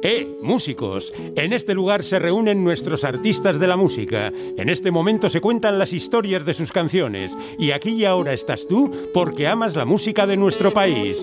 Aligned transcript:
¡Eh, 0.00 0.38
músicos! 0.42 1.12
En 1.34 1.52
este 1.52 1.74
lugar 1.74 2.04
se 2.04 2.20
reúnen 2.20 2.62
nuestros 2.62 3.02
artistas 3.02 3.58
de 3.58 3.66
la 3.66 3.76
música. 3.76 4.32
En 4.56 4.68
este 4.68 4.92
momento 4.92 5.28
se 5.28 5.40
cuentan 5.40 5.78
las 5.78 5.92
historias 5.92 6.46
de 6.46 6.54
sus 6.54 6.70
canciones. 6.70 7.36
Y 7.58 7.72
aquí 7.72 7.90
y 7.90 8.04
ahora 8.04 8.32
estás 8.32 8.68
tú 8.68 8.92
porque 9.12 9.48
amas 9.48 9.74
la 9.74 9.84
música 9.84 10.24
de 10.26 10.36
nuestro 10.36 10.72
país. 10.72 11.20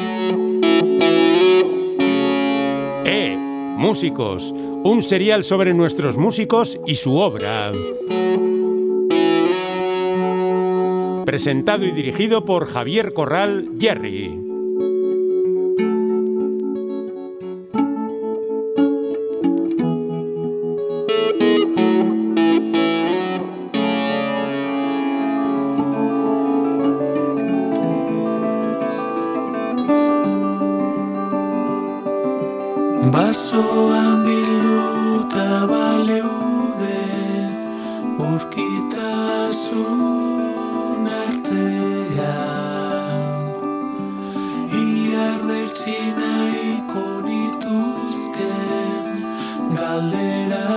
¡Eh, 3.06 3.38
músicos! 3.38 4.52
Un 4.52 5.02
serial 5.02 5.46
sobre 5.46 5.74
nuestros 5.74 6.18
músicos 6.18 6.78
y 6.86 6.96
su 6.96 7.16
obra. 7.16 7.72
Presentado 11.26 11.86
y 11.86 11.92
dirigido 11.92 12.44
por 12.44 12.68
Javier 12.68 13.14
Corral 13.14 13.72
Jerry. 13.80 14.45
Basoan 33.26 34.22
bilduta 34.26 35.50
baleude 35.70 37.02
urkitasun 38.26 39.82
artean. 41.22 43.24
Iardertzi 44.82 45.98
nahiko 46.20 47.06
dituzten 47.26 49.06
galdera 49.80 50.68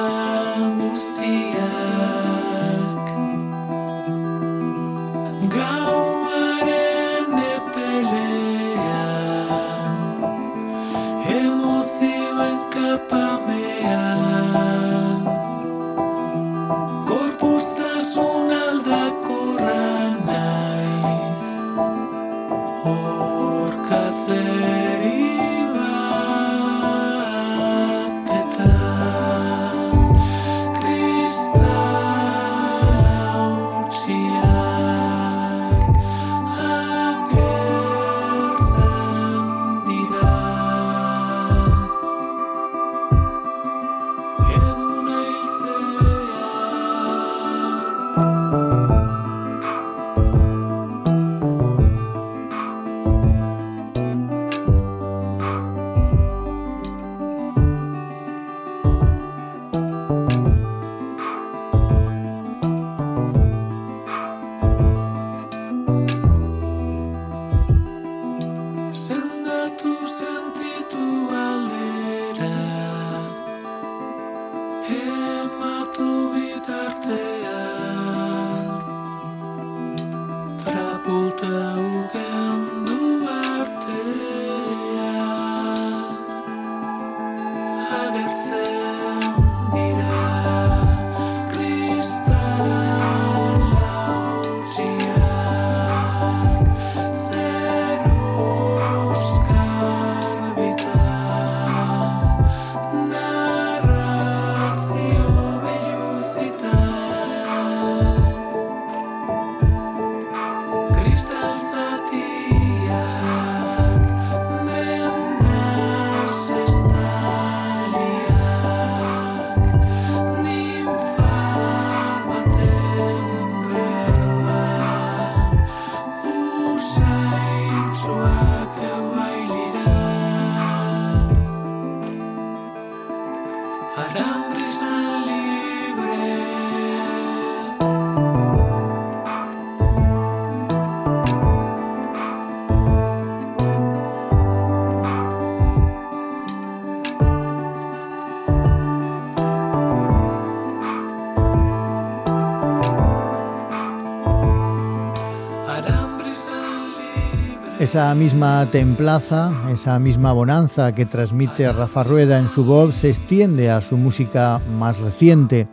Esa 157.88 158.15
misma 158.15 158.69
templaza, 158.71 159.50
esa 159.72 159.99
misma 159.99 160.34
bonanza 160.34 160.94
que 160.94 161.06
transmite 161.06 161.72
Rafa 161.72 162.04
Rueda 162.04 162.38
en 162.38 162.50
su 162.50 162.62
voz 162.62 162.94
se 162.97 163.09
extiende 163.09 163.71
a 163.71 163.81
su 163.81 163.97
música 163.97 164.60
más 164.78 164.99
reciente. 164.99 165.69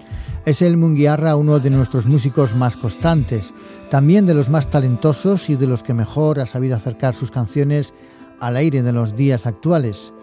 Es 0.46 0.62
el 0.62 0.78
Munguiarra 0.78 1.36
uno 1.36 1.60
de 1.60 1.70
nuestros 1.70 2.06
músicos 2.06 2.56
más 2.56 2.78
constantes, 2.78 3.54
también 3.90 4.26
de 4.26 4.34
los 4.34 4.50
más 4.50 4.72
talentosos 4.72 5.50
y 5.50 5.58
de 5.58 5.68
los 5.68 5.84
que 5.84 5.94
mejor 5.94 6.40
ha 6.40 6.46
sabido 6.46 6.78
acercar 6.78 7.16
sus 7.16 7.32
canciones 7.32 7.94
al 8.40 8.56
aire 8.56 8.82
de 8.82 8.94
los 8.94 9.18
días 9.18 9.46
actuales. 9.46 10.14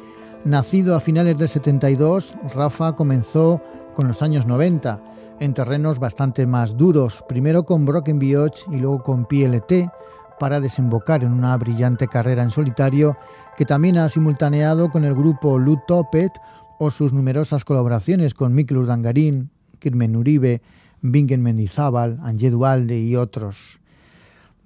Nacido 0.47 0.97
a 0.97 1.01
finales 1.01 1.37
del 1.37 1.51
72, 1.51 2.35
Rafa 2.55 2.97
comenzó 2.97 3.61
con 3.93 4.09
los 4.09 4.23
años 4.23 4.47
90 4.47 4.99
en 5.41 5.53
terrenos 5.53 5.99
bastante 5.99 6.47
más 6.47 6.79
duros, 6.79 7.23
primero 7.29 7.65
con 7.65 7.85
Broken 7.85 8.19
Bioch 8.19 8.61
y 8.71 8.77
luego 8.77 9.03
con 9.03 9.27
PLT, 9.27 9.91
para 10.39 10.61
desembocar 10.61 11.25
en 11.25 11.33
una 11.33 11.57
brillante 11.57 12.09
carrera 12.09 12.43
en 12.43 12.51
solitario 12.51 13.17
que 13.57 13.65
también 13.65 13.99
ha 13.99 14.09
simultaneado 14.09 14.91
con 14.91 15.05
el 15.05 15.15
grupo 15.15 15.59
Lut 15.59 15.81
Topet 15.87 16.33
o 16.79 16.91
sus 16.91 17.13
numerosas 17.13 17.65
colaboraciones 17.65 18.35
con 18.35 18.55
Mikel 18.55 18.79
Urdangarín, 18.79 19.51
Kirmen 19.79 20.17
Uribe, 20.17 20.63
Bingen 21.01 21.43
Mendizábal, 21.43 22.19
Angé 22.23 22.51
Dualde 22.51 23.01
y 23.01 23.17
otros. 23.17 23.81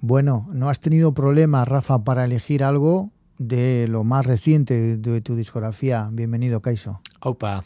Bueno, 0.01 0.47
¿no 0.53 0.69
has 0.69 0.81
tenido 0.81 1.13
problema, 1.15 1.65
Rafa, 1.65 2.05
para 2.05 2.25
elegir 2.25 2.63
algo 2.63 3.11
de 3.39 3.87
lo 3.89 4.05
más 4.05 4.27
reciente 4.27 4.97
de 4.97 5.21
tu 5.21 5.37
discografía? 5.37 6.09
Bienvenido, 6.13 6.61
Kaiso. 6.61 7.01
Opa, 7.21 7.65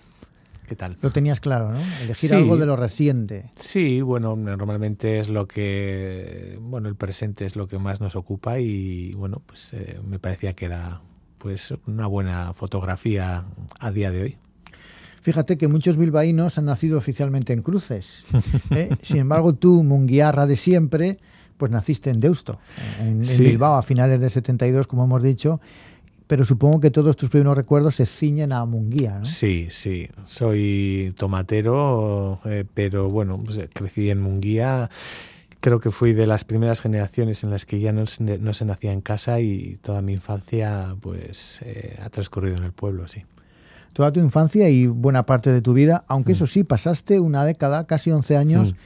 ¿qué 0.70 0.76
tal? 0.76 0.96
Lo 1.02 1.11
tenías 1.11 1.40
claro, 1.40 1.72
¿no? 1.72 1.81
Elegir 2.00 2.31
Sí. 2.31 2.37
algo 2.37 2.56
de 2.56 2.64
lo 2.64 2.76
reciente. 2.76 3.50
Sí, 3.56 4.02
bueno, 4.02 4.37
normalmente 4.37 5.19
es 5.19 5.28
lo 5.28 5.49
que, 5.49 6.56
bueno, 6.62 6.88
el 6.88 6.94
presente 6.94 7.44
es 7.44 7.56
lo 7.56 7.67
que 7.67 7.81
más 7.81 8.00
nos 8.00 8.14
ocupa 8.14 8.61
y, 8.61 9.12
bueno, 9.14 9.43
pues 9.44 9.72
eh, 9.75 9.99
me 10.06 10.20
parecía 10.20 10.52
que 10.52 10.67
era, 10.67 11.00
pues, 11.38 11.75
una 11.88 12.06
buena 12.06 12.52
fotografía 12.55 13.43
a 13.81 13.90
día 13.90 14.12
de 14.12 14.22
hoy. 14.22 14.37
Fíjate 15.22 15.58
que 15.58 15.67
muchos 15.67 15.96
bilbaínos 15.96 16.56
han 16.56 16.67
nacido 16.67 16.96
oficialmente 16.99 17.52
en 17.52 17.62
cruces. 17.62 18.22
¿eh? 18.70 18.90
Sin 19.02 19.17
embargo, 19.17 19.55
tú, 19.56 19.82
munguiarra 19.82 20.46
de 20.46 20.55
siempre, 20.55 21.19
pues 21.56 21.72
naciste 21.72 22.11
en 22.11 22.20
Deusto, 22.20 22.61
en, 23.00 23.08
en 23.22 23.26
Sí. 23.26 23.43
Bilbao 23.43 23.75
a 23.75 23.82
finales 23.82 24.20
del 24.20 24.31
72, 24.31 24.87
como 24.87 25.02
hemos 25.02 25.20
dicho. 25.20 25.61
Pero 26.31 26.44
supongo 26.44 26.79
que 26.79 26.93
todos 26.93 27.17
tus 27.17 27.29
primeros 27.29 27.56
recuerdos 27.56 27.97
se 27.97 28.06
ciñen 28.06 28.53
a 28.53 28.65
Munguía, 28.65 29.19
¿no? 29.19 29.27
Sí, 29.27 29.67
sí. 29.69 30.09
Soy 30.27 31.12
tomatero, 31.19 32.38
eh, 32.44 32.65
pero 32.73 33.11
bueno, 33.11 33.37
pues, 33.44 33.59
eh, 33.59 33.69
crecí 33.73 34.11
en 34.11 34.23
Munguía. 34.23 34.91
Creo 35.59 35.81
que 35.81 35.91
fui 35.91 36.12
de 36.12 36.29
las 36.29 36.44
primeras 36.44 36.81
generaciones 36.81 37.43
en 37.43 37.50
las 37.50 37.67
que 37.67 37.81
ya 37.81 37.91
no 37.93 38.06
se, 38.06 38.38
no 38.38 38.55
se 38.55 38.65
nacía 38.65 38.93
en 38.93 39.00
casa 39.00 39.41
y 39.41 39.81
toda 39.82 40.03
mi 40.03 40.12
infancia 40.12 40.94
pues 41.00 41.62
eh, 41.62 41.99
ha 42.00 42.11
transcurrido 42.11 42.59
en 42.59 42.62
el 42.62 42.73
pueblo, 42.73 43.09
sí. 43.09 43.25
Toda 43.93 44.12
tu 44.12 44.21
infancia 44.21 44.69
y 44.69 44.87
buena 44.87 45.27
parte 45.27 45.50
de 45.50 45.61
tu 45.61 45.73
vida, 45.73 46.05
aunque 46.06 46.31
eso 46.31 46.47
sí, 46.47 46.62
pasaste 46.62 47.19
una 47.19 47.44
década, 47.44 47.88
casi 47.88 48.12
11 48.12 48.37
años, 48.37 48.73
Mm. 48.73 48.77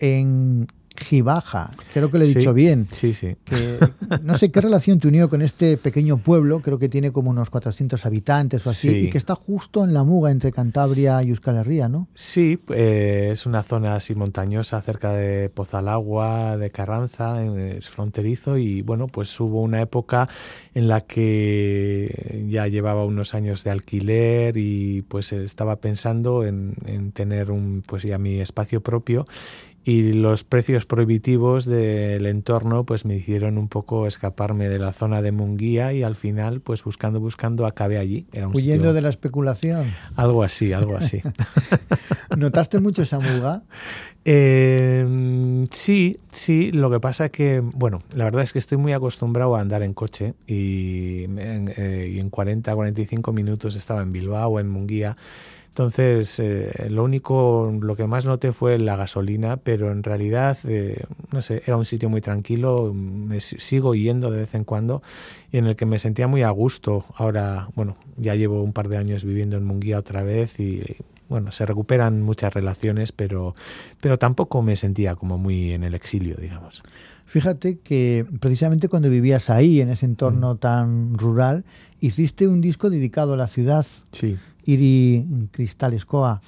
en 0.00 0.66
Gibaja. 0.98 1.70
Creo 1.92 2.10
que 2.10 2.18
lo 2.18 2.24
he 2.24 2.28
Sí. 2.28 2.38
dicho 2.38 2.52
bien. 2.54 2.88
Sí, 2.92 3.12
sí. 3.14 3.36
que 3.44 3.78
no 4.22 4.36
sé 4.38 4.50
qué 4.50 4.60
relación 4.60 4.98
te 4.98 5.08
unió 5.08 5.28
con 5.28 5.42
este 5.42 5.76
pequeño 5.76 6.18
pueblo, 6.18 6.60
creo 6.60 6.78
que 6.78 6.88
tiene 6.88 7.12
como 7.12 7.30
unos 7.30 7.50
400 7.50 8.04
habitantes 8.06 8.66
o 8.66 8.70
así, 8.70 8.88
Sí. 8.90 8.96
y 9.06 9.10
que 9.10 9.18
está 9.18 9.34
justo 9.34 9.84
en 9.84 9.94
la 9.94 10.04
muga 10.04 10.30
entre 10.30 10.52
Cantabria 10.52 11.22
y 11.22 11.30
Euskal 11.30 11.56
Herria, 11.56 11.88
¿no? 11.88 12.08
Sí, 12.14 12.58
eh, 12.74 13.30
es 13.32 13.46
una 13.46 13.62
zona 13.62 13.96
así 13.96 14.14
montañosa 14.14 14.80
cerca 14.82 15.12
de 15.12 15.48
Pozalagua, 15.50 16.56
de 16.56 16.70
Carranza, 16.70 17.42
es 17.44 17.88
fronterizo 17.88 18.56
y 18.58 18.82
bueno, 18.82 19.06
pues 19.08 19.38
hubo 19.40 19.62
una 19.62 19.80
época 19.80 20.26
en 20.74 20.88
la 20.88 21.00
que 21.02 22.44
ya 22.48 22.66
llevaba 22.68 23.04
unos 23.04 23.34
años 23.34 23.64
de 23.64 23.70
alquiler 23.70 24.56
y 24.56 25.02
pues 25.02 25.32
estaba 25.32 25.76
pensando 25.76 26.44
en, 26.44 26.74
en 26.86 27.12
tener 27.12 27.50
un 27.50 27.82
pues 27.86 28.02
ya 28.02 28.18
mi 28.18 28.40
espacio 28.40 28.80
propio 28.82 29.24
y 29.88 30.12
los 30.12 30.44
precios 30.44 30.84
prohibitivos 30.84 31.64
del 31.64 32.26
entorno 32.26 32.84
pues 32.84 33.06
me 33.06 33.16
hicieron 33.16 33.56
un 33.56 33.68
poco 33.68 34.06
escaparme 34.06 34.68
de 34.68 34.78
la 34.78 34.92
zona 34.92 35.22
de 35.22 35.32
Munguía 35.32 35.94
y 35.94 36.02
al 36.02 36.14
final 36.16 36.60
pues 36.60 36.84
buscando 36.84 37.20
buscando 37.20 37.64
acabé 37.64 37.96
allí 37.96 38.26
era 38.32 38.48
un 38.48 38.54
Huyendo 38.54 38.74
sitio- 38.82 38.92
de 38.92 39.00
la 39.00 39.08
especulación. 39.08 39.86
algo 40.16 40.42
así 40.42 40.72
algo 40.74 40.96
así 40.96 41.22
¿Notaste 42.36 42.78
mucho 42.80 43.02
esa 43.02 43.18
muga? 43.18 43.62
Eh, 44.24 45.66
sí, 45.70 46.18
sí, 46.30 46.70
lo 46.72 46.90
que 46.90 47.00
pasa 47.00 47.30
que, 47.30 47.60
bueno, 47.60 48.02
la 48.14 48.24
verdad 48.24 48.42
es 48.42 48.52
que 48.52 48.58
estoy 48.58 48.76
muy 48.78 48.92
acostumbrado 48.92 49.56
a 49.56 49.60
andar 49.60 49.82
en 49.82 49.94
coche 49.94 50.34
y 50.46 51.24
en, 51.24 51.72
eh, 51.76 52.10
y 52.12 52.18
en 52.20 52.28
40, 52.28 52.74
45 52.74 53.32
minutos 53.32 53.74
estaba 53.76 54.02
en 54.02 54.12
Bilbao 54.12 54.50
o 54.50 54.60
en 54.60 54.68
Munguía. 54.68 55.16
Entonces, 55.78 56.40
eh, 56.40 56.88
lo 56.90 57.04
único, 57.04 57.72
lo 57.80 57.94
que 57.94 58.08
más 58.08 58.26
noté 58.26 58.50
fue 58.50 58.80
la 58.80 58.96
gasolina, 58.96 59.58
pero 59.58 59.92
en 59.92 60.02
realidad, 60.02 60.58
eh, 60.64 61.04
no 61.30 61.40
sé, 61.40 61.62
era 61.66 61.76
un 61.76 61.84
sitio 61.84 62.08
muy 62.08 62.20
tranquilo, 62.20 62.92
me 62.92 63.40
si- 63.40 63.60
sigo 63.60 63.94
yendo 63.94 64.32
de 64.32 64.38
vez 64.40 64.56
en 64.56 64.64
cuando 64.64 65.02
y 65.52 65.58
en 65.58 65.68
el 65.68 65.76
que 65.76 65.86
me 65.86 66.00
sentía 66.00 66.26
muy 66.26 66.42
a 66.42 66.50
gusto. 66.50 67.04
Ahora, 67.14 67.68
bueno, 67.76 67.96
ya 68.16 68.34
llevo 68.34 68.60
un 68.64 68.72
par 68.72 68.88
de 68.88 68.96
años 68.96 69.22
viviendo 69.22 69.56
en 69.56 69.64
Munguía 69.66 70.00
otra 70.00 70.24
vez 70.24 70.58
y, 70.58 70.82
bueno, 71.28 71.52
se 71.52 71.64
recuperan 71.64 72.22
muchas 72.22 72.52
relaciones, 72.52 73.12
pero, 73.12 73.54
pero 74.00 74.18
tampoco 74.18 74.62
me 74.62 74.74
sentía 74.74 75.14
como 75.14 75.38
muy 75.38 75.70
en 75.70 75.84
el 75.84 75.94
exilio, 75.94 76.34
digamos. 76.40 76.82
Fíjate 77.26 77.78
que 77.78 78.26
precisamente 78.40 78.88
cuando 78.88 79.10
vivías 79.10 79.48
ahí, 79.48 79.80
en 79.80 79.90
ese 79.90 80.06
entorno 80.06 80.56
tan 80.56 81.16
rural, 81.16 81.64
hiciste 82.00 82.48
un 82.48 82.60
disco 82.60 82.90
dedicado 82.90 83.34
a 83.34 83.36
la 83.36 83.46
ciudad, 83.46 83.86
Sí. 84.10 84.38
Iri 84.72 85.48
Cristal 85.50 85.94
Escoa, 85.94 86.42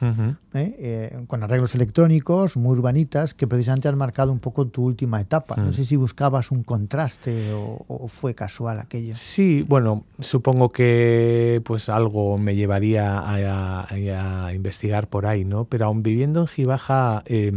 ¿eh? 0.52 0.75
Eh, 0.78 1.25
con 1.26 1.43
arreglos 1.43 1.75
electrónicos, 1.75 2.56
muy 2.56 2.72
urbanitas, 2.76 3.32
que 3.32 3.46
precisamente 3.46 3.88
han 3.88 3.96
marcado 3.96 4.31
un 4.31 4.40
poco 4.40 4.67
tu 4.67 4.84
última 4.84 5.20
etapa. 5.20 5.56
No 5.56 5.70
Mm. 5.70 5.72
sé 5.72 5.84
si 5.87 5.96
buscabas 5.96 6.50
un 6.50 6.62
contraste 6.62 7.50
o, 7.52 7.82
o 7.88 8.08
fue 8.08 8.34
casual 8.34 8.78
aquello. 8.78 9.14
Sí, 9.17 9.64
bueno, 9.67 10.05
supongo 10.20 10.70
que 10.70 11.62
pues 11.64 11.88
algo 11.88 12.37
me 12.37 12.55
llevaría 12.56 13.19
a, 13.20 13.84
a- 13.87 14.46
a 14.46 14.55
investigar 14.55 15.08
por 15.08 15.25
ahí, 15.25 15.44
¿no? 15.46 15.64
Pero 15.64 15.87
aún 15.87 16.02
viviendo 16.02 16.40
en 16.43 16.46
Gibaja, 16.46 17.23
eh, 17.26 17.50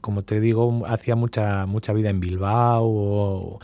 como 0.00 0.22
te 0.22 0.38
digo, 0.40 0.84
hacía 0.86 1.16
mucha 1.16 1.66
mucha 1.66 1.92
vida 1.92 2.10
en 2.10 2.20
Bilbao 2.20 2.84
o, 2.84 3.58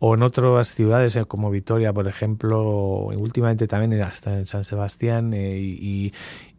o 0.00 0.14
en 0.14 0.22
otras 0.22 0.74
ciudades 0.74 1.16
eh, 1.16 1.24
como 1.24 1.50
Vitoria, 1.50 1.92
por 1.92 2.06
ejemplo, 2.08 3.06
últimamente 3.16 3.66
también 3.66 4.00
hasta 4.02 4.38
en 4.38 4.46
San 4.46 4.64
Sebastián 4.64 5.32
eh, 5.34 6.12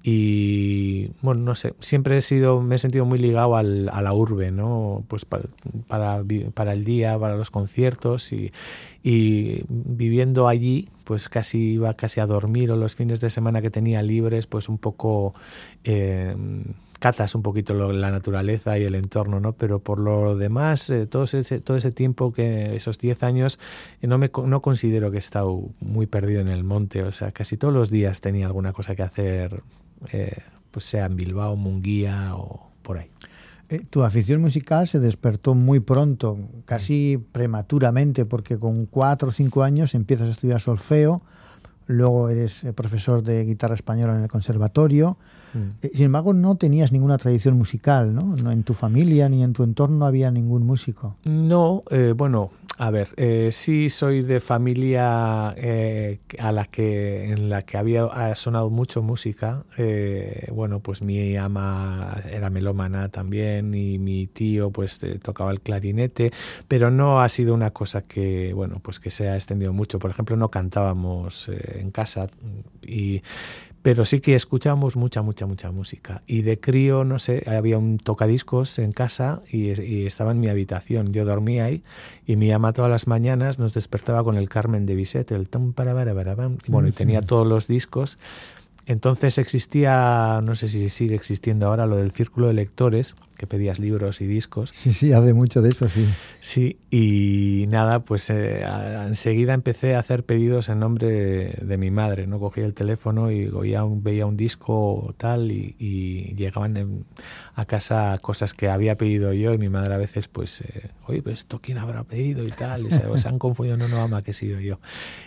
y, 0.04 1.08
bueno, 1.22 1.42
no 1.42 1.56
sé, 1.56 1.74
siempre 1.80 2.18
he 2.18 2.22
sido, 2.22 2.62
me 2.62 2.76
he 2.76 2.80
sentido 2.80 3.06
muy 3.06 3.20
ligado 3.20 3.56
al- 3.56 3.90
a 3.90 4.02
la 4.02 4.14
urbe, 4.14 4.50
¿no? 4.52 5.04
Pues 5.08 5.26
para, 5.26 5.44
para 6.54 6.74
el 6.74 6.84
día, 6.86 7.20
para 7.20 7.36
los 7.36 7.52
conciertos 7.52 8.32
y, 8.34 8.52
y 9.04 9.62
viviendo 9.68 10.48
allí, 10.48 10.90
pues 11.04 11.30
casi 11.30 11.74
iba 11.74 11.94
casi 11.96 12.20
a 12.22 12.26
dormir 12.26 12.72
o 12.72 12.76
los 12.78 12.96
fines 12.96 13.20
de 13.20 13.30
semana 13.30 13.62
que 13.62 13.70
tenía 13.70 14.02
libres, 14.02 14.48
pues 14.48 14.70
un 14.70 14.78
poco 14.78 15.34
eh, 15.84 16.36
catas 17.00 17.34
un 17.34 17.42
poquito 17.42 17.74
lo- 17.74 17.92
la 17.94 18.12
naturaleza 18.12 18.78
y 18.78 18.84
el 18.84 18.94
entorno, 18.96 19.40
¿no? 19.40 19.54
Pero 19.54 19.80
por 19.80 20.00
lo 20.00 20.36
demás, 20.38 20.90
eh, 20.90 21.06
todo, 21.08 21.24
ese, 21.24 21.60
todo 21.62 21.78
ese 21.78 21.92
tiempo, 21.92 22.32
que 22.34 22.76
esos 22.76 22.98
10 22.98 23.24
años, 23.24 23.58
eh, 24.02 24.08
no, 24.08 24.18
me, 24.18 24.30
no 24.46 24.62
considero 24.62 25.10
que 25.10 25.18
he 25.18 25.20
estado 25.20 25.62
muy 25.80 26.06
perdido 26.08 26.42
en 26.42 26.50
el 26.50 26.64
monte, 26.64 27.04
o 27.04 27.12
sea, 27.12 27.32
casi 27.32 27.58
todos 27.58 27.74
los 27.74 27.90
días 27.90 28.22
tenía 28.22 28.46
alguna 28.48 28.74
cosa 28.74 28.96
que 28.96 29.04
hacer, 29.04 29.64
eh, 30.12 30.32
pues 30.72 30.86
sea 30.86 31.06
en 31.06 31.16
Bilbao, 31.16 31.56
Munguía 31.56 32.36
o 32.36 32.70
por 32.82 32.98
ahí. 32.98 33.10
Eh, 33.70 33.82
tu 33.90 34.04
afición 34.04 34.42
musical 34.42 34.88
se 34.88 35.00
despertó 35.00 35.54
muy 35.56 35.80
pronto, 35.80 36.38
casi 36.66 37.18
prematuramente, 37.32 38.26
porque 38.26 38.58
con 38.58 38.86
cuatro 38.88 39.30
o 39.30 39.32
cinco 39.32 39.64
años 39.64 39.94
empiezas 39.96 40.28
a 40.28 40.32
estudiar 40.32 40.60
solfeo, 40.60 41.22
luego 41.88 42.30
eres 42.30 42.64
eh, 42.64 42.74
profesor 42.74 43.24
de 43.24 43.46
guitarra 43.46 43.76
española 43.76 44.16
en 44.16 44.24
el 44.24 44.28
conservatorio. 44.30 45.18
Eh, 45.82 45.92
Sin 45.94 46.06
embargo, 46.06 46.34
no 46.34 46.56
tenías 46.56 46.92
ninguna 46.92 47.18
tradición 47.18 47.58
musical, 47.58 48.14
¿no? 48.14 48.36
No 48.44 48.52
en 48.52 48.64
tu 48.64 48.74
familia 48.74 49.30
ni 49.30 49.44
en 49.44 49.54
tu 49.54 49.64
entorno 49.64 50.06
había 50.06 50.32
ningún 50.32 50.66
músico. 50.66 51.16
No, 51.26 51.84
eh, 51.92 52.14
bueno, 52.16 52.52
a 52.78 52.92
ver, 52.92 53.10
eh, 53.18 53.50
sí 53.52 53.90
soy 53.90 54.22
de 54.22 54.40
familia 54.40 55.54
eh, 55.58 56.20
a 56.40 56.54
la 56.54 56.64
que 56.64 57.30
en 57.32 57.50
la 57.50 57.62
que 57.64 57.78
había 57.78 58.06
ha 58.06 58.34
sonado 58.36 58.70
mucho 58.70 59.02
música. 59.02 59.66
eh, 59.78 60.48
bueno, 60.54 60.80
pues 60.80 61.02
mi 61.02 61.36
ama 61.36 62.22
era 62.32 62.50
melómana 62.50 63.10
también 63.10 63.74
y 63.74 63.98
mi 64.00 64.28
tío 64.28 64.72
pues 64.72 65.06
tocaba 65.22 65.52
el 65.52 65.60
clarinete, 65.60 66.32
pero 66.70 66.90
no 66.90 67.20
ha 67.20 67.28
sido 67.28 67.54
una 67.54 67.72
cosa 67.72 68.04
que 68.04 68.54
bueno 68.54 68.80
pues 68.82 69.00
que 69.02 69.10
se 69.10 69.28
ha 69.28 69.36
extendido 69.36 69.74
mucho. 69.74 70.00
Por 70.00 70.12
ejemplo, 70.12 70.38
no 70.38 70.50
cantábamos 70.50 71.50
en 71.50 71.92
casa 71.92 72.28
y 72.82 73.22
pero 73.82 74.06
sí 74.06 74.20
que 74.20 74.36
escuchábamos 74.36 74.96
mucha, 74.96 75.22
mucha, 75.22 75.46
mucha 75.46 75.72
música. 75.72 76.22
Y 76.28 76.42
de 76.42 76.60
crío, 76.60 77.04
no 77.04 77.20
sé, 77.20 77.44
había 77.48 77.78
un 77.78 77.98
tocadiscos 77.98 78.78
en 78.80 78.92
casa 78.92 79.42
y, 79.52 79.82
y 79.82 80.06
estaba 80.06 80.32
en 80.32 80.40
mi 80.40 80.50
habitación. 80.50 81.14
Yo 81.14 81.26
dormía 81.26 81.66
ahí 81.66 81.82
y 82.26 82.36
mi 82.36 82.52
ama 82.52 82.74
todas 82.74 82.92
las 82.92 83.08
mañanas 83.08 83.60
nos 83.60 83.74
despertaba 83.74 84.24
con 84.24 84.38
el 84.38 84.50
Carmen 84.50 84.86
de 84.86 84.96
Bizet, 84.96 85.32
el 85.32 85.48
tum 85.48 85.74
para 85.74 85.94
para. 85.94 86.50
Bueno, 86.68 86.88
y 86.88 86.92
tenía 86.92 87.22
todos 87.22 87.48
los 87.48 87.68
discos. 87.68 88.18
Entonces 88.90 89.38
existía, 89.38 90.40
no 90.44 90.56
sé 90.56 90.68
si 90.68 90.90
sigue 90.90 91.14
existiendo 91.14 91.68
ahora, 91.68 91.86
lo 91.86 91.96
del 91.96 92.12
círculo 92.12 92.48
de 92.48 92.56
lectores, 92.56 93.14
que 93.38 93.46
pedías 93.46 93.78
libros 93.78 94.20
y 94.20 94.26
discos. 94.26 94.72
Sí, 94.74 94.94
sí, 94.94 95.14
hace 95.14 95.34
mucho 95.36 95.62
de 95.62 95.70
eso, 95.70 95.88
sí. 95.88 96.08
Sí, 96.40 96.80
y 96.90 97.66
nada, 97.70 98.00
pues 98.04 98.32
eh, 98.32 98.66
a- 98.66 99.06
enseguida 99.08 99.54
empecé 99.54 99.94
a 99.96 100.00
hacer 100.00 100.26
pedidos 100.26 100.70
en 100.70 100.80
nombre 100.80 101.08
de, 101.08 101.50
de 101.66 101.78
mi 101.78 101.92
madre, 101.92 102.26
¿no? 102.26 102.40
Cogía 102.40 102.66
el 102.66 102.74
teléfono 102.74 103.32
y 103.32 103.48
oía 103.50 103.84
un- 103.84 104.04
veía 104.04 104.26
un 104.26 104.36
disco 104.36 105.14
tal 105.18 105.52
y, 105.52 105.76
y 105.78 106.34
llegaban 106.36 106.76
en- 106.76 107.06
a 107.54 107.66
casa 107.66 108.18
cosas 108.22 108.54
que 108.56 108.70
había 108.70 108.98
pedido 108.98 109.34
yo 109.34 109.54
y 109.54 109.58
mi 109.60 109.70
madre 109.70 109.94
a 109.94 109.98
veces 109.98 110.28
pues, 110.28 110.62
eh, 110.62 110.90
oye, 111.08 111.22
pues 111.22 111.40
esto 111.42 111.60
quién 111.62 111.78
habrá 111.78 112.04
pedido 112.06 112.44
y 112.48 112.50
tal, 112.52 112.88
y 112.88 112.92
se, 112.92 113.04
se 113.18 113.28
han 113.28 113.38
confundido, 113.38 113.78
no, 113.78 113.88
no, 113.88 114.02
ama, 114.02 114.24
que 114.24 114.32
he 114.32 114.34
sido 114.34 114.60
yo. 114.60 114.80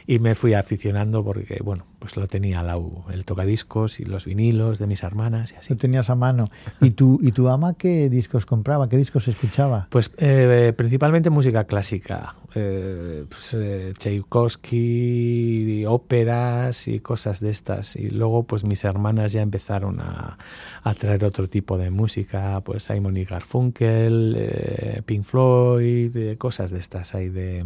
Y 0.07 0.19
me 0.19 0.35
fui 0.35 0.55
aficionando 0.55 1.23
porque, 1.25 1.61
bueno, 1.63 1.87
pues 2.01 2.17
lo 2.17 2.27
tenía 2.27 2.63
lado, 2.65 3.05
el 3.13 3.25
tocadiscos 3.53 4.01
y 4.01 4.05
los 4.05 4.25
vinilos 4.25 4.79
de 4.79 4.87
mis 4.87 5.03
hermanas 5.03 5.53
y 5.53 5.57
así. 5.57 5.71
Lo 5.71 5.77
tenías 5.77 6.11
a 6.11 6.15
mano. 6.15 6.51
¿Y 6.81 6.91
tu, 6.91 7.19
¿Y 7.23 7.33
tu 7.33 7.49
ama 7.49 7.75
qué 7.75 8.09
discos 8.09 8.47
compraba? 8.47 8.89
¿Qué 8.89 8.97
discos 8.97 9.29
escuchaba? 9.29 9.87
Pues 9.91 10.11
eh, 10.17 10.73
principalmente 10.77 11.31
música 11.31 11.65
clásica, 11.65 12.35
eh, 12.55 13.25
pues, 13.29 13.55
eh, 13.55 13.93
Tchaikovsky, 13.97 15.85
óperas 15.87 16.89
y 16.89 17.01
cosas 17.01 17.41
de 17.41 17.51
estas. 17.51 17.97
Y 17.97 18.11
luego 18.11 18.45
pues 18.45 18.65
mis 18.65 18.85
hermanas 18.85 19.33
ya 19.33 19.43
empezaron 19.43 20.01
a, 20.01 20.39
a 20.83 20.95
traer 20.95 21.25
otro 21.25 21.49
tipo 21.49 21.77
de 21.79 21.91
música, 21.91 22.61
pues 22.65 22.85
Simon 22.85 23.17
y 23.17 23.25
Garfunkel, 23.25 24.37
eh, 24.39 25.03
Pink 25.05 25.25
Floyd, 25.25 26.17
eh, 26.17 26.37
cosas 26.39 26.71
de 26.71 26.79
estas 26.79 27.15
ahí 27.15 27.29
de, 27.29 27.65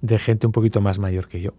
de 0.00 0.18
gente 0.18 0.46
un 0.46 0.52
poquito 0.52 0.80
más 0.80 0.98
mayor 0.98 1.28
que 1.28 1.40
yo. 1.40 1.52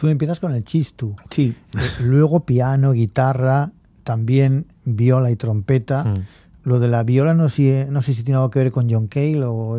Tú 0.00 0.08
empiezas 0.08 0.40
con 0.40 0.54
el 0.54 0.64
chistu, 0.64 1.14
Sí. 1.30 1.54
eh, 1.74 1.78
luego 2.02 2.40
piano, 2.46 2.92
guitarra, 2.92 3.70
también 4.02 4.64
viola 4.86 5.30
y 5.30 5.36
trompeta. 5.36 6.04
Mm. 6.04 6.14
Lo 6.62 6.78
de 6.78 6.88
la 6.88 7.02
viola 7.04 7.32
no, 7.32 7.48
sé- 7.48 7.86
no 7.90 8.02
sé 8.02 8.12
si 8.14 8.22
tiene 8.22 8.36
algo 8.36 8.50
que 8.50 8.58
ver 8.58 8.70
con 8.70 8.90
John 8.90 9.06
Cale 9.08 9.44
o, 9.44 9.52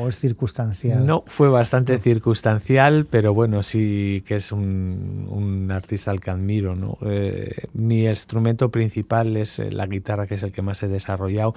o 0.00 0.08
es 0.08 0.16
circunstancial. 0.16 1.04
No, 1.04 1.24
fue 1.26 1.48
bastante 1.48 1.98
circunstancial, 1.98 3.06
pero 3.10 3.34
bueno, 3.34 3.62
sí 3.64 4.22
que 4.26 4.36
es 4.36 4.52
un, 4.52 5.26
un 5.28 5.70
artista 5.72 6.10
al 6.12 6.20
que 6.20 6.30
admiro. 6.30 6.76
¿no? 6.76 6.98
Eh, 7.02 7.52
mi 7.74 8.06
instrumento 8.06 8.70
principal 8.70 9.36
es 9.36 9.58
eh, 9.58 9.72
la 9.72 9.86
guitarra, 9.86 10.26
que 10.28 10.34
es 10.36 10.42
el 10.44 10.52
que 10.52 10.62
más 10.62 10.82
he 10.84 10.88
desarrollado, 10.88 11.54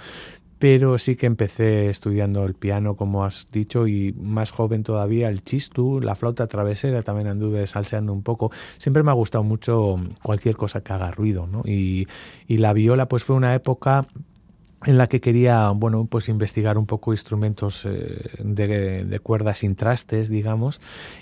pero 0.64 0.98
sí 0.98 1.18
que 1.18 1.26
empecé 1.26 1.90
estudiando 1.90 2.46
el 2.46 2.54
piano, 2.54 2.96
como 2.96 3.26
has 3.26 3.48
dicho, 3.52 3.86
y 3.86 4.14
más 4.14 4.52
joven 4.52 4.82
todavía 4.82 5.28
el 5.28 5.44
chistu, 5.44 6.00
la 6.00 6.16
flauta 6.16 6.48
travesera, 6.48 7.04
también 7.04 7.28
anduve 7.28 7.68
salseando 7.68 8.14
un 8.14 8.24
poco. 8.24 8.50
Siempre 8.78 9.04
me 9.04 9.12
ha 9.12 9.14
gustado 9.14 9.44
mucho 9.44 10.00
cualquier 10.22 10.56
cosa 10.56 10.80
que 10.80 10.94
haga 10.94 11.12
ruido, 11.12 11.48
¿no? 11.48 11.64
Y, 11.66 12.08
y 12.48 12.60
la 12.60 12.72
viola, 12.72 13.10
pues 13.10 13.26
fue 13.26 13.36
una 13.36 13.54
época 13.54 14.08
en 14.86 14.98
la 14.98 15.08
que 15.08 15.22
quería, 15.22 15.70
bueno, 15.72 16.06
pues 16.06 16.30
investigar 16.30 16.78
un 16.78 16.86
poco 16.86 17.14
instrumentos 17.14 17.86
eh, 17.86 18.22
de, 18.44 19.06
de 19.06 19.20
cuerdas 19.20 19.60
sin 19.60 19.76
trastes, 19.76 20.30
digamos, 20.30 20.82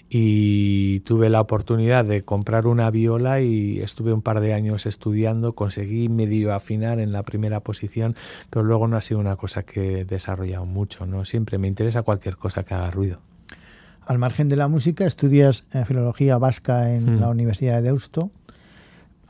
y 0.10 1.02
tuve 1.02 1.30
la 1.30 1.42
oportunidad 1.42 2.06
de 2.06 2.22
comprar 2.24 2.68
una 2.68 2.90
viola 2.92 3.42
y 3.42 3.80
estuve 3.80 4.14
un 4.14 4.22
par 4.22 4.40
de 4.40 4.54
años 4.54 4.86
estudiando, 4.86 5.54
conseguí 5.54 6.10
medio 6.10 6.54
afinar 6.54 7.00
en 7.00 7.12
la 7.12 7.24
primera 7.24 7.60
posición, 7.60 8.16
pero 8.50 8.64
luego 8.64 8.88
no 8.88 8.98
ha 8.98 9.02
sido 9.02 9.20
una 9.20 9.36
cosa 9.36 9.64
que 9.64 10.02
he 10.02 10.06
desarrollado 10.06 10.66
mucho, 10.66 11.06
¿no? 11.06 11.26
Siempre 11.26 11.58
me 11.58 11.68
interesa 11.68 12.02
cualquier 12.04 12.38
cosa 12.38 12.64
que 12.64 12.74
haga 12.74 12.92
ruido. 12.92 13.20
Al 14.06 14.18
margen 14.18 14.50
de 14.50 14.56
la 14.56 14.68
música, 14.68 15.06
estudias 15.06 15.64
eh, 15.74 15.86
filología 15.86 16.38
vasca 16.38 16.92
en 16.94 17.18
Mm. 17.18 17.20
la 17.22 17.30
Universidad 17.30 17.76
de 17.76 17.84
Deusto. 17.84 18.32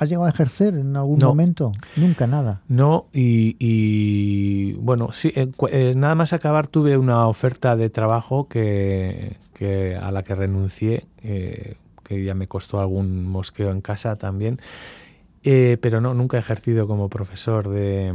¿Has 0.01 0.09
llegado 0.09 0.25
a 0.25 0.29
ejercer 0.29 0.73
en 0.73 0.95
algún 0.97 1.19
No. 1.19 1.27
momento? 1.27 1.73
Nunca, 1.95 2.25
nada. 2.25 2.61
No, 2.67 3.05
y, 3.13 3.55
y, 3.59 4.73
bueno, 4.73 5.11
sí, 5.13 5.31
eh, 5.35 5.47
eh, 5.69 5.93
nada 5.95 6.15
más 6.15 6.33
acabar 6.33 6.65
tuve 6.65 6.97
una 6.97 7.27
oferta 7.27 7.75
de 7.75 7.91
trabajo 7.91 8.47
que, 8.47 9.37
que 9.53 9.95
a 9.95 10.11
la 10.11 10.23
que 10.23 10.33
renuncié, 10.33 11.05
eh, 11.21 11.75
que 12.03 12.23
ya 12.23 12.33
me 12.33 12.47
costó 12.47 12.81
algún 12.81 13.27
mosqueo 13.29 13.69
en 13.69 13.81
casa 13.81 14.15
también, 14.15 14.59
eh, 15.43 15.77
pero 15.79 16.01
no, 16.01 16.15
nunca 16.15 16.37
he 16.37 16.39
ejercido 16.39 16.87
como 16.87 17.07
profesor 17.07 17.69
de, 17.69 18.11